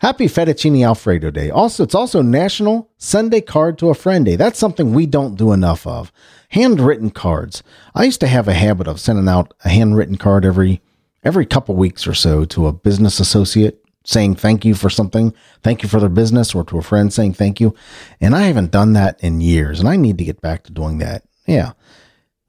Happy 0.01 0.27
Fettuccine 0.27 0.87
Alfredo 0.87 1.33
Day. 1.33 1.51
Also, 1.51 1.83
it's 1.83 1.95
also 1.95 2.23
National 2.23 2.89
Send 2.99 3.35
a 3.35 3.41
Card 3.41 3.79
to 3.79 3.89
a 3.89 3.95
Friend 3.95 4.25
Day. 4.25 4.37
That's 4.37 4.59
something 4.59 4.93
we 4.93 5.07
don't 5.07 5.35
do 5.35 5.53
enough 5.53 5.87
of. 5.89 6.13
Handwritten 6.51 7.11
cards. 7.11 7.65
I 7.97 8.05
used 8.05 8.21
to 8.21 8.29
have 8.29 8.47
a 8.47 8.55
habit 8.55 8.87
of 8.87 9.01
sending 9.01 9.29
out 9.29 9.55
a 9.65 9.71
handwritten 9.71 10.17
card 10.17 10.45
every 10.45 10.81
every 11.25 11.45
couple 11.45 11.75
weeks 11.75 12.07
or 12.07 12.15
so 12.15 12.45
to 12.45 12.69
a 12.69 12.73
business 12.73 13.19
associate 13.19 13.85
saying 14.05 14.37
thank 14.37 14.65
you 14.65 14.75
for 14.75 14.89
something, 14.89 15.35
thank 15.63 15.83
you 15.83 15.89
for 15.89 15.99
their 15.99 16.09
business, 16.09 16.55
or 16.55 16.65
to 16.65 16.79
a 16.79 16.83
friend 16.83 17.13
saying 17.13 17.35
thank 17.35 17.61
you. 17.61 17.75
And 18.21 18.37
I 18.37 18.43
haven't 18.43 18.71
done 18.71 18.93
that 18.93 19.23
in 19.23 19.41
years, 19.41 19.81
and 19.81 19.89
I 19.89 19.97
need 19.97 20.17
to 20.19 20.25
get 20.25 20.41
back 20.41 20.63
to 20.65 20.73
doing 20.73 20.99
that. 20.99 21.25
Yeah. 21.45 21.73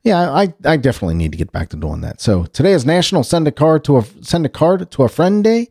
Yeah, 0.03 0.31
I, 0.31 0.53
I 0.63 0.77
definitely 0.77 1.15
need 1.15 1.33
to 1.33 1.37
get 1.37 1.51
back 1.51 1.69
to 1.69 1.77
doing 1.77 1.99
that. 2.01 2.21
So 2.21 2.45
today 2.45 2.71
is 2.71 2.85
National 2.85 3.23
Send 3.23 3.47
a 3.47 3.51
Card 3.51 3.83
to 3.85 3.97
a 3.97 4.05
Send 4.21 4.45
a 4.45 4.49
Card 4.49 4.89
to 4.91 5.03
a 5.03 5.09
Friend 5.09 5.43
Day. 5.43 5.69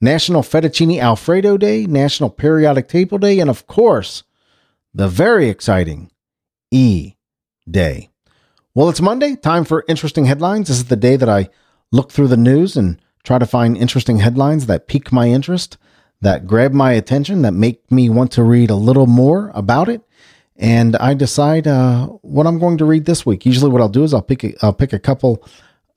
National 0.00 0.42
Fettuccine 0.42 1.00
Alfredo 1.00 1.58
Day, 1.58 1.84
National 1.84 2.30
Periodic 2.30 2.88
Table 2.88 3.18
Day, 3.18 3.38
and 3.38 3.50
of 3.50 3.66
course, 3.66 4.22
the 4.94 5.08
very 5.08 5.48
exciting 5.48 6.10
E 6.70 7.14
Day. 7.70 8.08
Well, 8.74 8.88
it's 8.88 9.00
Monday, 9.00 9.36
time 9.36 9.64
for 9.64 9.84
interesting 9.88 10.24
headlines. 10.24 10.68
This 10.68 10.78
is 10.78 10.84
the 10.86 10.96
day 10.96 11.16
that 11.16 11.28
I 11.28 11.50
look 11.92 12.12
through 12.12 12.28
the 12.28 12.36
news 12.36 12.76
and 12.76 13.00
try 13.24 13.38
to 13.38 13.46
find 13.46 13.76
interesting 13.76 14.20
headlines 14.20 14.66
that 14.66 14.88
pique 14.88 15.12
my 15.12 15.28
interest, 15.28 15.76
that 16.20 16.46
grab 16.46 16.72
my 16.72 16.92
attention, 16.92 17.42
that 17.42 17.52
make 17.52 17.90
me 17.90 18.08
want 18.08 18.32
to 18.32 18.42
read 18.42 18.70
a 18.70 18.76
little 18.76 19.06
more 19.06 19.50
about 19.54 19.88
it. 19.88 20.02
And 20.56 20.96
I 20.96 21.14
decide 21.14 21.66
uh, 21.66 22.06
what 22.06 22.46
I'm 22.46 22.58
going 22.58 22.78
to 22.78 22.84
read 22.84 23.06
this 23.06 23.26
week. 23.26 23.44
Usually, 23.44 23.70
what 23.70 23.80
I'll 23.80 23.88
do 23.88 24.04
is 24.04 24.14
I'll 24.14 24.22
pick 24.22 24.44
a, 24.44 24.54
I'll 24.62 24.72
pick 24.72 24.92
a 24.92 24.98
couple 24.98 25.44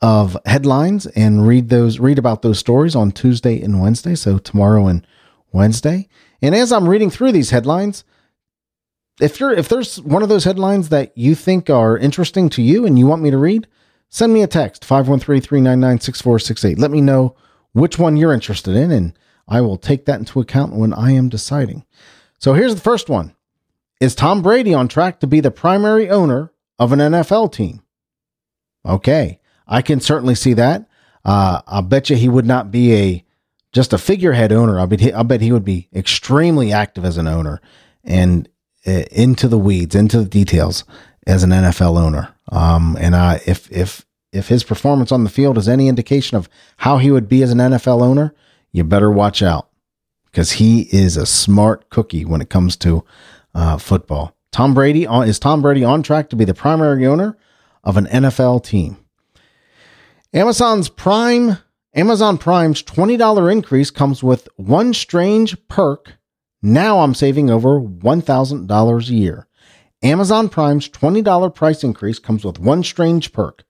of 0.03 0.38
headlines 0.45 1.07
and 1.07 1.48
read 1.48 1.69
those 1.69 1.98
read 1.98 2.19
about 2.19 2.41
those 2.41 2.60
stories 2.60 2.93
on 2.93 3.13
Tuesday 3.13 3.62
and 3.62 3.81
Wednesday, 3.81 4.15
so 4.15 4.38
tomorrow 4.38 4.86
and 4.88 5.07
Wednesday. 5.53 6.10
And 6.41 6.53
as 6.53 6.74
I'm 6.74 6.89
reading 6.89 7.10
through 7.10 7.31
these 7.31 7.51
headlines, 7.51 8.03
if 9.22 9.39
you're 9.39 9.53
if 9.53 9.69
there's 9.69 10.01
one 10.01 10.22
of 10.22 10.27
those 10.27 10.43
headlines 10.43 10.89
that 10.89 11.17
you 11.17 11.36
think 11.36 11.69
are 11.69 11.98
interesting 11.98 12.50
to 12.50 12.62
you 12.62 12.86
and 12.86 13.00
you 13.00 13.07
want 13.07 13.22
me 13.22 13.31
to 13.31 13.38
read, 13.38 13.65
send 14.10 14.33
me 14.33 14.43
a 14.43 14.48
text 14.48 14.86
513-399-6468. 14.86 16.77
Let 16.77 16.91
me 16.91 17.00
know 17.00 17.38
which 17.72 17.98
one 17.98 18.17
you're 18.17 18.33
interested 18.33 18.75
in 18.75 18.91
and 18.91 19.17
I 19.48 19.62
will 19.62 19.77
take 19.77 20.03
that 20.05 20.19
into 20.19 20.41
account 20.41 20.74
when 20.74 20.93
I 20.93 21.12
am 21.12 21.29
deciding. 21.29 21.86
So 22.39 22.53
here's 22.53 22.75
the 22.75 22.81
first 22.81 23.07
one. 23.07 23.36
Is 24.01 24.15
Tom 24.15 24.41
Brady 24.41 24.74
on 24.74 24.89
track 24.89 25.22
to 25.22 25.27
be 25.27 25.39
the 25.39 25.50
primary 25.50 26.10
owner 26.10 26.51
of 26.77 26.91
an 26.91 27.00
NFL 27.00 27.53
team? 27.53 27.83
Okay, 28.86 29.39
I 29.67 29.82
can 29.82 30.00
certainly 30.00 30.36
see 30.36 30.53
that. 30.53 30.88
Uh, 31.25 31.62
I'll 31.67 31.82
bet 31.82 32.10
you 32.10 32.15
he 32.15 32.29
would 32.29 32.46
not 32.46 32.72
be 32.72 32.93
a 32.93 33.25
just 33.72 33.93
a 33.93 33.98
figurehead 33.98 34.51
owner. 34.51 34.79
I 34.79 34.86
bet 34.86 35.00
he, 35.00 35.13
I 35.13 35.24
bet 35.24 35.41
he 35.41 35.51
would 35.51 35.65
be 35.65 35.89
extremely 35.93 36.72
active 36.72 37.05
as 37.05 37.17
an 37.17 37.27
owner 37.27 37.60
and 38.03 38.48
uh, 38.86 39.03
into 39.12 39.48
the 39.48 39.58
weeds, 39.58 39.96
into 39.96 40.20
the 40.20 40.29
details 40.29 40.84
as 41.25 41.43
an 41.43 41.50
NFL 41.50 42.00
owner. 42.00 42.36
Um, 42.51 42.98
and 43.00 43.15
I, 43.15 43.41
if 43.46 43.72
if 43.72 44.05
if 44.32 44.48
his 44.48 44.63
performance 44.63 45.12
on 45.12 45.24
the 45.24 45.29
field 45.29 45.58
is 45.58 45.70
any 45.70 45.88
indication 45.88 46.38
of 46.38 46.50
how 46.77 46.98
he 46.98 47.12
would 47.12 47.29
be 47.29 47.43
as 47.43 47.51
an 47.51 47.60
NFL 47.60 48.01
owner, 48.01 48.34
you 48.72 48.84
better 48.84 49.12
watch 49.12 49.41
out 49.41 49.70
because 50.25 50.53
he 50.53 50.82
is 50.91 51.15
a 51.15 51.25
smart 51.25 51.89
cookie 51.89 52.25
when 52.25 52.41
it 52.41 52.50
comes 52.50 52.75
to 52.77 53.05
uh, 53.53 53.77
football. 53.77 54.36
Tom 54.51 54.74
Brady 54.74 55.05
is 55.05 55.39
Tom 55.39 55.62
Brady 55.62 55.84
on 55.84 56.03
track 56.03 56.29
to 56.29 56.36
be 56.36 56.46
the 56.46 56.53
primary 56.53 57.05
owner 57.05 57.38
of 57.84 57.98
an 57.98 58.05
NFL 58.08 58.63
team. 58.63 58.98
Amazon's 60.35 60.89
Prime 60.89 61.57
Amazon 61.95 62.39
Prime's 62.39 62.81
$20 62.81 63.51
increase 63.51 63.91
comes 63.91 64.23
with 64.23 64.47
one 64.55 64.91
strange 64.95 65.55
perk. 65.67 66.13
Now 66.63 67.01
I'm 67.01 67.13
saving 67.13 67.51
over 67.51 67.79
$1,000 67.79 69.09
a 69.09 69.13
year. 69.13 69.47
Amazon 70.01 70.49
Prime's 70.49 70.89
$20 70.89 71.53
price 71.53 71.83
increase 71.83 72.17
comes 72.17 72.43
with 72.43 72.57
one 72.57 72.83
strange 72.83 73.31
perk. 73.31 73.63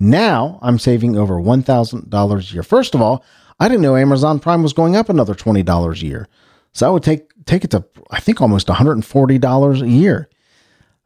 Now 0.00 0.58
I'm 0.60 0.80
saving 0.80 1.16
over 1.16 1.34
$1,000 1.34 2.50
a 2.50 2.52
year. 2.52 2.62
First 2.64 2.96
of 2.96 3.00
all, 3.00 3.24
I 3.60 3.68
didn't 3.68 3.82
know 3.82 3.96
Amazon 3.96 4.40
Prime 4.40 4.64
was 4.64 4.72
going 4.72 4.96
up 4.96 5.08
another 5.08 5.34
$20 5.34 6.02
a 6.02 6.04
year. 6.04 6.28
So 6.72 6.88
I 6.88 6.90
would 6.90 7.04
take 7.04 7.32
take 7.44 7.64
it 7.64 7.70
to 7.70 7.84
I 8.10 8.18
think 8.18 8.40
almost 8.40 8.66
$140 8.66 9.82
a 9.82 9.88
year. 9.88 10.28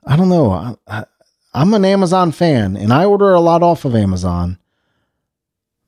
I 0.05 0.17
don't 0.17 0.31
know. 0.31 0.51
I, 0.51 0.75
I, 0.87 1.05
I'm 1.53 1.75
an 1.75 1.85
Amazon 1.85 2.33
fan 2.33 2.77
and 2.79 2.95
I 2.95 3.05
order 3.05 3.33
a 3.33 3.41
lot 3.41 3.63
off 3.63 3.85
of 3.85 3.95
Amazon. 3.95 4.59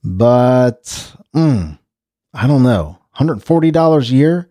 But 0.04 1.14
mm, 1.34 1.78
I 2.34 2.46
don't 2.46 2.62
know. 2.62 2.98
$140 3.16 4.00
a 4.10 4.14
year. 4.14 4.50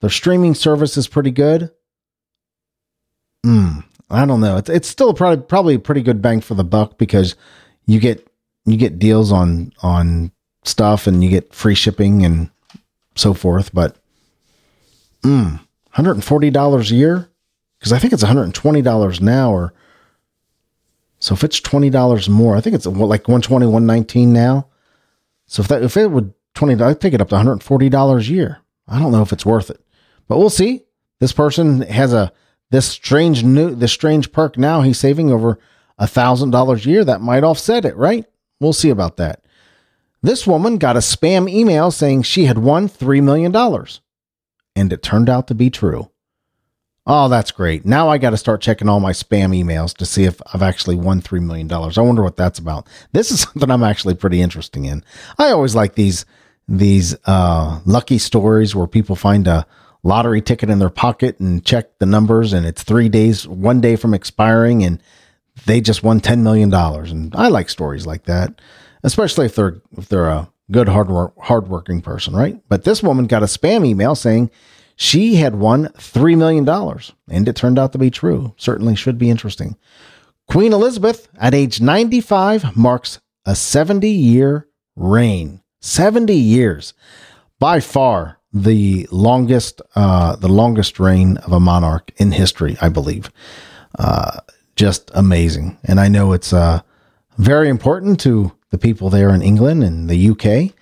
Their 0.00 0.10
streaming 0.10 0.54
service 0.54 0.96
is 0.96 1.08
pretty 1.08 1.30
good. 1.30 1.70
Mm, 3.44 3.84
I 4.10 4.24
don't 4.24 4.40
know. 4.40 4.56
It's 4.56 4.70
it's 4.70 4.88
still 4.88 5.12
probably 5.14 5.44
probably 5.44 5.74
a 5.74 5.78
pretty 5.78 6.02
good 6.02 6.22
bang 6.22 6.40
for 6.40 6.54
the 6.54 6.64
buck 6.64 6.98
because 6.98 7.36
you 7.86 8.00
get 8.00 8.26
you 8.64 8.76
get 8.76 8.98
deals 8.98 9.32
on 9.32 9.72
on 9.82 10.30
stuff 10.64 11.06
and 11.06 11.22
you 11.22 11.30
get 11.30 11.54
free 11.54 11.74
shipping 11.74 12.24
and 12.24 12.50
so 13.14 13.34
forth. 13.34 13.74
But 13.74 13.96
mm, 15.22 15.60
$140 15.94 16.90
a 16.90 16.94
year 16.94 17.28
because 17.78 17.92
I 17.92 17.98
think 17.98 18.12
it's 18.12 18.24
$120 18.24 19.20
now 19.20 19.52
or 19.52 19.72
so 21.18 21.34
if 21.34 21.42
it's 21.42 21.60
$20 21.60 22.28
more, 22.28 22.54
I 22.54 22.60
think 22.60 22.76
it's 22.76 22.84
like 22.84 23.28
120, 23.28 23.64
119 23.64 24.32
now. 24.32 24.66
So 25.54 25.62
if 25.62 25.68
that 25.68 25.84
if 25.84 25.96
it 25.96 26.10
would 26.10 26.34
twenty, 26.54 26.82
I'd 26.82 27.00
take 27.00 27.14
it 27.14 27.20
up 27.20 27.28
to 27.28 27.36
one 27.36 27.46
hundred 27.46 27.62
forty 27.62 27.88
dollars 27.88 28.28
a 28.28 28.32
year. 28.32 28.58
I 28.88 28.98
don't 28.98 29.12
know 29.12 29.22
if 29.22 29.32
it's 29.32 29.46
worth 29.46 29.70
it, 29.70 29.80
but 30.26 30.36
we'll 30.36 30.50
see. 30.50 30.82
This 31.20 31.32
person 31.32 31.82
has 31.82 32.12
a 32.12 32.32
this 32.72 32.88
strange 32.88 33.44
new 33.44 33.72
this 33.72 33.92
strange 33.92 34.32
perk 34.32 34.58
now. 34.58 34.82
He's 34.82 34.98
saving 34.98 35.30
over 35.30 35.60
a 35.96 36.08
thousand 36.08 36.50
dollars 36.50 36.84
a 36.84 36.90
year. 36.90 37.04
That 37.04 37.20
might 37.20 37.44
offset 37.44 37.84
it, 37.84 37.96
right? 37.96 38.24
We'll 38.58 38.72
see 38.72 38.90
about 38.90 39.16
that. 39.18 39.44
This 40.22 40.44
woman 40.44 40.76
got 40.76 40.96
a 40.96 40.98
spam 40.98 41.48
email 41.48 41.92
saying 41.92 42.22
she 42.22 42.46
had 42.46 42.58
won 42.58 42.88
$3 42.88 43.22
million. 43.22 43.54
And 44.74 44.92
it 44.92 45.02
turned 45.04 45.28
out 45.28 45.46
to 45.48 45.54
be 45.54 45.70
true. 45.70 46.10
Oh, 47.06 47.28
that's 47.28 47.50
great. 47.50 47.84
Now 47.84 48.08
I 48.08 48.16
got 48.16 48.30
to 48.30 48.36
start 48.38 48.62
checking 48.62 48.88
all 48.88 48.98
my 48.98 49.12
spam 49.12 49.54
emails 49.54 49.94
to 49.98 50.06
see 50.06 50.24
if 50.24 50.40
I've 50.52 50.62
actually 50.62 50.96
won 50.96 51.20
$3 51.20 51.42
million. 51.42 51.70
I 51.70 52.00
wonder 52.00 52.22
what 52.22 52.36
that's 52.36 52.58
about. 52.58 52.86
This 53.12 53.30
is 53.30 53.40
something 53.42 53.70
I'm 53.70 53.82
actually 53.82 54.14
pretty 54.14 54.40
interested 54.40 54.82
in. 54.84 55.04
I 55.38 55.50
always 55.50 55.74
like 55.74 55.94
these, 55.94 56.24
these, 56.66 57.14
uh, 57.26 57.80
lucky 57.84 58.18
stories 58.18 58.74
where 58.74 58.86
people 58.86 59.16
find 59.16 59.46
a 59.46 59.66
lottery 60.02 60.40
ticket 60.40 60.70
in 60.70 60.78
their 60.78 60.90
pocket 60.90 61.38
and 61.40 61.64
check 61.64 61.98
the 61.98 62.06
numbers 62.06 62.52
and 62.54 62.64
it's 62.64 62.82
three 62.82 63.10
days, 63.10 63.46
one 63.46 63.80
day 63.82 63.96
from 63.96 64.14
expiring 64.14 64.82
and 64.82 65.02
they 65.66 65.82
just 65.82 66.02
won 66.02 66.20
$10 66.20 66.40
million. 66.40 66.72
And 66.72 67.34
I 67.34 67.48
like 67.48 67.68
stories 67.68 68.06
like 68.06 68.24
that, 68.24 68.60
especially 69.02 69.46
if 69.46 69.54
they're, 69.54 69.82
if 69.96 70.08
they're 70.08 70.28
a 70.28 70.50
good, 70.70 70.88
hard 70.88 71.10
work, 71.10 71.34
hardworking 71.38 72.00
person, 72.00 72.34
right? 72.34 72.58
But 72.70 72.84
this 72.84 73.02
woman 73.02 73.26
got 73.26 73.42
a 73.42 73.46
spam 73.46 73.86
email 73.86 74.14
saying, 74.14 74.50
she 74.96 75.36
had 75.36 75.56
won 75.56 75.86
$3 75.88 76.36
million, 76.36 76.68
and 77.28 77.48
it 77.48 77.56
turned 77.56 77.78
out 77.78 77.92
to 77.92 77.98
be 77.98 78.10
true. 78.10 78.54
Certainly 78.56 78.96
should 78.96 79.18
be 79.18 79.30
interesting. 79.30 79.76
Queen 80.46 80.72
Elizabeth, 80.72 81.28
at 81.38 81.54
age 81.54 81.80
95, 81.80 82.76
marks 82.76 83.20
a 83.44 83.54
70 83.54 84.08
year 84.08 84.68
reign. 84.96 85.62
70 85.80 86.34
years. 86.34 86.94
By 87.58 87.80
far 87.80 88.38
the 88.52 89.08
longest, 89.10 89.82
uh, 89.96 90.36
the 90.36 90.48
longest 90.48 91.00
reign 91.00 91.38
of 91.38 91.52
a 91.52 91.60
monarch 91.60 92.12
in 92.16 92.32
history, 92.32 92.76
I 92.80 92.88
believe. 92.88 93.30
Uh, 93.98 94.40
just 94.76 95.10
amazing. 95.14 95.78
And 95.84 95.98
I 95.98 96.08
know 96.08 96.32
it's 96.32 96.52
uh, 96.52 96.80
very 97.38 97.68
important 97.68 98.20
to 98.20 98.52
the 98.70 98.78
people 98.78 99.10
there 99.10 99.30
in 99.30 99.42
England 99.42 99.82
and 99.82 100.08
the 100.08 100.30
UK 100.30 100.74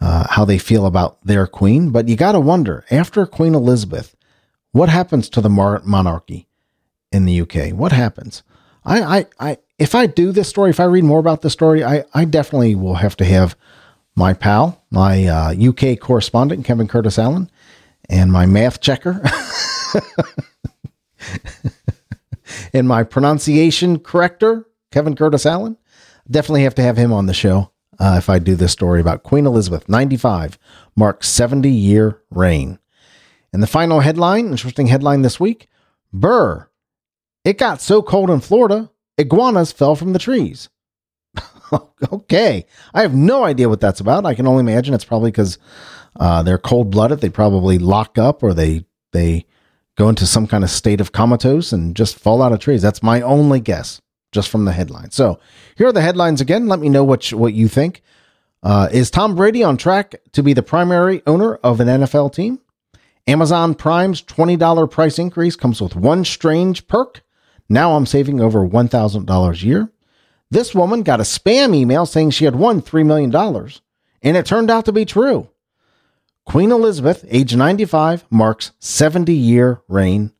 uh, 0.00 0.26
how 0.30 0.44
they 0.44 0.58
feel 0.58 0.86
about 0.86 1.18
their 1.24 1.46
queen. 1.46 1.90
But 1.90 2.08
you 2.08 2.16
got 2.16 2.32
to 2.32 2.40
wonder 2.40 2.84
after 2.90 3.26
Queen 3.26 3.54
Elizabeth, 3.54 4.16
what 4.72 4.88
happens 4.88 5.28
to 5.30 5.40
the 5.40 5.50
mar- 5.50 5.82
monarchy 5.84 6.48
in 7.12 7.24
the 7.24 7.40
UK? 7.40 7.70
What 7.70 7.92
happens? 7.92 8.42
I, 8.84 9.18
I, 9.18 9.26
I, 9.38 9.58
if 9.78 9.94
I 9.94 10.06
do 10.06 10.32
this 10.32 10.48
story, 10.48 10.70
if 10.70 10.80
I 10.80 10.84
read 10.84 11.04
more 11.04 11.20
about 11.20 11.42
this 11.42 11.52
story, 11.52 11.84
I, 11.84 12.04
I 12.14 12.24
definitely 12.24 12.74
will 12.74 12.94
have 12.94 13.16
to 13.16 13.24
have 13.24 13.56
my 14.16 14.32
pal, 14.32 14.82
my 14.90 15.26
uh, 15.26 15.54
UK 15.54 15.98
correspondent, 15.98 16.64
Kevin 16.64 16.88
Curtis 16.88 17.18
Allen, 17.18 17.50
and 18.08 18.32
my 18.32 18.46
math 18.46 18.80
checker, 18.80 19.22
and 22.72 22.88
my 22.88 23.02
pronunciation 23.02 23.98
corrector, 23.98 24.66
Kevin 24.90 25.14
Curtis 25.14 25.46
Allen. 25.46 25.76
Definitely 26.30 26.62
have 26.62 26.74
to 26.76 26.82
have 26.82 26.96
him 26.96 27.12
on 27.12 27.26
the 27.26 27.34
show 27.34 27.70
uh, 28.00 28.14
if 28.16 28.30
I 28.30 28.38
do 28.38 28.56
this 28.56 28.72
story 28.72 29.00
about 29.00 29.22
Queen 29.22 29.46
Elizabeth, 29.46 29.88
95, 29.88 30.58
marks 30.96 31.28
70 31.28 31.70
year 31.70 32.22
reign. 32.30 32.78
And 33.52 33.62
the 33.62 33.68
final 33.68 34.00
headline, 34.00 34.48
interesting 34.48 34.86
headline 34.86 35.22
this 35.22 35.38
week 35.38 35.68
Burr, 36.12 36.68
it 37.44 37.58
got 37.58 37.80
so 37.80 38.02
cold 38.02 38.30
in 38.30 38.40
Florida, 38.40 38.90
iguanas 39.18 39.70
fell 39.70 39.94
from 39.94 40.12
the 40.12 40.18
trees. 40.18 40.68
okay. 42.12 42.66
I 42.94 43.02
have 43.02 43.14
no 43.14 43.44
idea 43.44 43.68
what 43.68 43.80
that's 43.80 44.00
about. 44.00 44.26
I 44.26 44.34
can 44.34 44.46
only 44.46 44.60
imagine 44.60 44.94
it's 44.94 45.04
probably 45.04 45.30
because 45.30 45.58
uh, 46.18 46.42
they're 46.42 46.58
cold 46.58 46.90
blooded. 46.90 47.20
They 47.20 47.28
probably 47.28 47.78
lock 47.78 48.18
up 48.18 48.42
or 48.42 48.54
they, 48.54 48.86
they 49.12 49.46
go 49.96 50.08
into 50.08 50.26
some 50.26 50.46
kind 50.46 50.64
of 50.64 50.70
state 50.70 51.00
of 51.00 51.12
comatose 51.12 51.72
and 51.72 51.94
just 51.94 52.18
fall 52.18 52.42
out 52.42 52.52
of 52.52 52.58
trees. 52.58 52.82
That's 52.82 53.02
my 53.02 53.20
only 53.20 53.60
guess 53.60 54.00
just 54.32 54.48
from 54.48 54.64
the 54.64 54.72
headline. 54.72 55.10
So 55.10 55.38
here 55.76 55.88
are 55.88 55.92
the 55.92 56.02
headlines 56.02 56.40
again. 56.40 56.68
Let 56.68 56.80
me 56.80 56.88
know 56.88 57.04
what 57.04 57.30
you, 57.30 57.38
what 57.38 57.54
you 57.54 57.68
think. 57.68 58.02
Uh, 58.62 58.88
is 58.92 59.10
Tom 59.10 59.34
Brady 59.34 59.64
on 59.64 59.76
track 59.76 60.16
to 60.32 60.42
be 60.42 60.52
the 60.52 60.62
primary 60.62 61.22
owner 61.26 61.56
of 61.56 61.80
an 61.80 61.88
NFL 61.88 62.34
team? 62.34 62.60
Amazon 63.26 63.74
Prime's 63.74 64.22
$20 64.22 64.90
price 64.90 65.18
increase 65.18 65.56
comes 65.56 65.80
with 65.80 65.96
one 65.96 66.24
strange 66.24 66.86
perk. 66.88 67.22
Now 67.68 67.92
I'm 67.96 68.06
saving 68.06 68.40
over 68.40 68.66
$1,000 68.66 69.62
a 69.62 69.66
year. 69.66 69.90
This 70.50 70.74
woman 70.74 71.02
got 71.02 71.20
a 71.20 71.24
spam 71.24 71.74
email 71.74 72.06
saying 72.06 72.30
she 72.30 72.44
had 72.44 72.56
won 72.56 72.82
$3 72.82 73.06
million, 73.06 73.34
and 74.22 74.36
it 74.36 74.46
turned 74.46 74.70
out 74.70 74.84
to 74.86 74.92
be 74.92 75.04
true. 75.04 75.48
Queen 76.44 76.72
Elizabeth, 76.72 77.24
age 77.28 77.54
95, 77.54 78.24
marks 78.30 78.72
70 78.80 79.32
year 79.32 79.82
reign. 79.86 80.32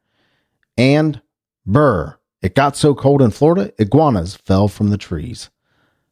And 0.76 1.20
Burr, 1.64 2.16
it 2.42 2.54
got 2.54 2.76
so 2.76 2.94
cold 2.94 3.22
in 3.22 3.30
Florida, 3.30 3.72
iguanas 3.78 4.36
fell 4.36 4.68
from 4.68 4.90
the 4.90 4.98
trees. 4.98 5.50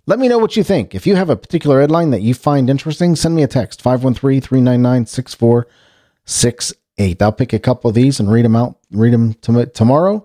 Let 0.07 0.19
me 0.19 0.29
know 0.29 0.39
what 0.39 0.57
you 0.57 0.65
think. 0.65 0.95
If 0.95 1.07
you 1.07 1.17
have 1.17 1.29
a 1.29 1.37
particular 1.37 1.81
headline 1.81 2.11
that 2.11 2.23
you 2.23 2.33
find 2.33 2.71
interesting, 2.71 3.15
send 3.15 3.35
me 3.35 3.43
a 3.43 3.47
text 3.47 3.83
513 3.83 4.41
399 4.41 5.07
6468. 5.07 7.23
I'll 7.23 7.33
pick 7.33 7.53
a 7.53 7.59
couple 7.59 7.89
of 7.89 7.95
these 7.95 8.19
and 8.19 8.33
read 8.33 8.47
them 8.47 8.57
out, 8.57 8.79
read 8.91 9.13
them 9.13 9.35
to, 9.35 9.67
tomorrow 9.67 10.25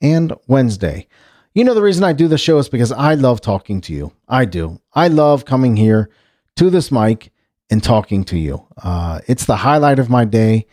and 0.00 0.32
Wednesday. 0.46 1.08
You 1.54 1.64
know, 1.64 1.74
the 1.74 1.82
reason 1.82 2.04
I 2.04 2.12
do 2.12 2.28
the 2.28 2.38
show 2.38 2.58
is 2.58 2.68
because 2.68 2.92
I 2.92 3.14
love 3.14 3.40
talking 3.40 3.80
to 3.82 3.92
you. 3.92 4.12
I 4.28 4.44
do. 4.44 4.80
I 4.92 5.08
love 5.08 5.44
coming 5.44 5.76
here 5.76 6.10
to 6.56 6.70
this 6.70 6.92
mic 6.92 7.32
and 7.70 7.82
talking 7.82 8.24
to 8.24 8.38
you. 8.38 8.66
Uh, 8.82 9.20
it's 9.26 9.46
the 9.46 9.56
highlight 9.56 9.98
of 9.98 10.10
my 10.10 10.24
day, 10.24 10.66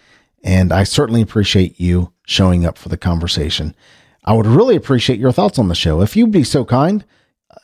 and 0.43 0.71
I 0.71 0.83
certainly 0.83 1.21
appreciate 1.21 1.79
you 1.79 2.13
showing 2.25 2.65
up 2.65 2.77
for 2.77 2.89
the 2.89 2.97
conversation. 2.97 3.75
I 4.23 4.33
would 4.33 4.45
really 4.45 4.75
appreciate 4.75 5.19
your 5.19 5.31
thoughts 5.31 5.57
on 5.57 5.67
the 5.67 5.75
show. 5.75 6.01
If 6.01 6.15
you'd 6.15 6.31
be 6.31 6.43
so 6.43 6.63
kind, 6.63 7.03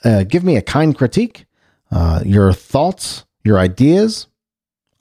uh, 0.04 0.24
give 0.24 0.44
me 0.44 0.56
a 0.56 0.62
kind 0.62 0.98
critique, 0.98 1.46
uh, 1.92 2.22
your 2.26 2.54
thoughts, 2.54 3.26
your 3.44 3.60
ideas. 3.60 4.28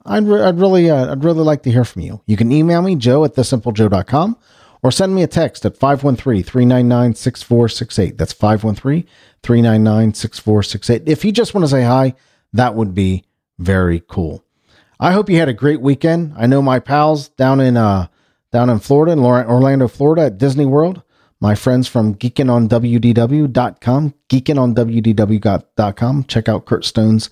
I'd, 0.05 0.27
re- 0.27 0.41
I'd 0.41 0.59
really, 0.59 0.89
uh, 0.89 1.11
I'd 1.11 1.23
really 1.23 1.43
like 1.43 1.63
to 1.63 1.71
hear 1.71 1.83
from 1.83 2.03
you. 2.03 2.21
You 2.25 2.37
can 2.37 2.51
email 2.51 2.81
me, 2.81 2.95
joe 2.95 3.25
at 3.25 3.33
thesimplejoe.com, 3.33 4.37
or 4.83 4.91
send 4.91 5.15
me 5.15 5.23
a 5.23 5.27
text 5.27 5.65
at 5.65 5.77
513 5.77 6.43
399 6.43 7.15
6468. 7.15 8.17
That's 8.17 8.33
513 8.33 9.05
399 9.43 10.13
6468. 10.13 11.11
If 11.11 11.25
you 11.25 11.31
just 11.31 11.53
want 11.53 11.65
to 11.65 11.69
say 11.69 11.83
hi, 11.83 12.13
that 12.53 12.75
would 12.75 12.93
be 12.93 13.25
very 13.57 14.01
cool. 14.07 14.43
I 14.99 15.11
hope 15.11 15.29
you 15.29 15.37
had 15.37 15.49
a 15.49 15.53
great 15.53 15.81
weekend. 15.81 16.33
I 16.37 16.47
know 16.47 16.61
my 16.61 16.79
pals 16.79 17.29
down 17.29 17.59
in 17.59 17.77
uh 17.77 18.07
down 18.51 18.69
in 18.69 18.79
Florida, 18.79 19.11
in 19.11 19.19
Orlando, 19.19 19.87
Florida 19.87 20.23
at 20.23 20.37
Disney 20.37 20.65
World, 20.65 21.03
my 21.39 21.55
friends 21.55 21.87
from 21.87 22.15
geekinonwdw.com, 22.15 24.13
geekinonwdw.com. 24.29 26.23
Check 26.25 26.49
out 26.49 26.65
Kurt 26.65 26.85
Stone's 26.85 27.29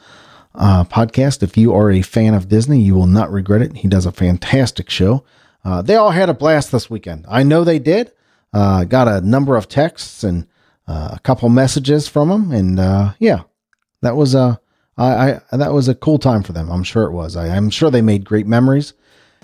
uh, 0.54 0.84
podcast. 0.86 1.44
If 1.44 1.58
you 1.58 1.74
are 1.74 1.92
a 1.92 2.02
fan 2.02 2.34
of 2.34 2.48
Disney, 2.48 2.82
you 2.82 2.96
will 2.96 3.08
not 3.08 3.32
regret 3.32 3.62
it. 3.62 3.78
He 3.78 3.88
does 3.88 4.06
a 4.06 4.12
fantastic 4.12 4.90
show. 4.90 5.24
Uh, 5.64 5.82
they 5.82 5.96
all 5.96 6.12
had 6.12 6.30
a 6.30 6.34
blast 6.34 6.72
this 6.72 6.90
weekend. 6.90 7.26
I 7.28 7.44
know 7.44 7.64
they 7.64 7.80
did. 7.80 8.12
Uh, 8.54 8.84
got 8.84 9.08
a 9.08 9.22
number 9.22 9.56
of 9.56 9.68
texts 9.68 10.24
and 10.24 10.48
uh, 10.88 11.10
a 11.14 11.20
couple 11.20 11.50
messages 11.50 12.08
from 12.08 12.30
them, 12.30 12.52
and 12.52 12.80
uh, 12.80 13.14
yeah, 13.20 13.42
that 14.02 14.16
was 14.16 14.36
a 14.36 14.62
I, 14.98 15.34
I, 15.52 15.58
that 15.58 15.74
was 15.74 15.90
a 15.90 15.96
cool 15.96 16.20
time 16.20 16.42
for 16.44 16.54
them. 16.54 16.70
I'm 16.70 16.84
sure 16.84 17.04
it 17.04 17.12
was. 17.12 17.36
I, 17.36 17.50
I'm 17.50 17.70
sure 17.70 17.92
they 17.92 18.02
made 18.02 18.24
great 18.24 18.48
memories, 18.48 18.94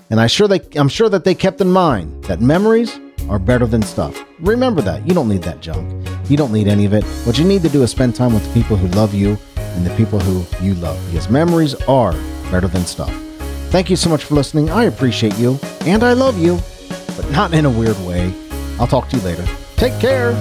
and 0.08 0.20
I 0.20 0.28
sure 0.28 0.48
they 0.48 0.60
I'm 0.76 0.88
sure 0.88 1.08
that 1.08 1.24
they 1.24 1.34
kept 1.34 1.60
in 1.60 1.70
mind 1.70 2.24
that 2.24 2.40
memories 2.40 2.98
are 3.32 3.38
better 3.38 3.66
than 3.66 3.80
stuff. 3.80 4.24
Remember 4.40 4.82
that. 4.82 5.06
You 5.06 5.14
don't 5.14 5.28
need 5.28 5.42
that 5.42 5.60
junk. 5.60 6.06
You 6.28 6.36
don't 6.36 6.52
need 6.52 6.68
any 6.68 6.84
of 6.84 6.92
it. 6.92 7.02
What 7.24 7.38
you 7.38 7.46
need 7.46 7.62
to 7.62 7.70
do 7.70 7.82
is 7.82 7.90
spend 7.90 8.14
time 8.14 8.34
with 8.34 8.46
the 8.46 8.52
people 8.52 8.76
who 8.76 8.88
love 8.88 9.14
you 9.14 9.38
and 9.56 9.86
the 9.86 9.94
people 9.96 10.20
who 10.20 10.44
you 10.64 10.74
love, 10.74 11.02
because 11.06 11.30
memories 11.30 11.74
are 11.88 12.12
better 12.50 12.68
than 12.68 12.84
stuff. 12.84 13.12
Thank 13.70 13.88
you 13.88 13.96
so 13.96 14.10
much 14.10 14.24
for 14.24 14.34
listening. 14.34 14.68
I 14.68 14.84
appreciate 14.84 15.36
you, 15.38 15.58
and 15.86 16.04
I 16.04 16.12
love 16.12 16.38
you, 16.38 16.58
but 17.16 17.28
not 17.30 17.54
in 17.54 17.64
a 17.64 17.70
weird 17.70 17.98
way. 18.00 18.34
I'll 18.78 18.86
talk 18.86 19.08
to 19.08 19.16
you 19.16 19.22
later. 19.22 19.46
Take 19.76 19.98
care. 19.98 20.38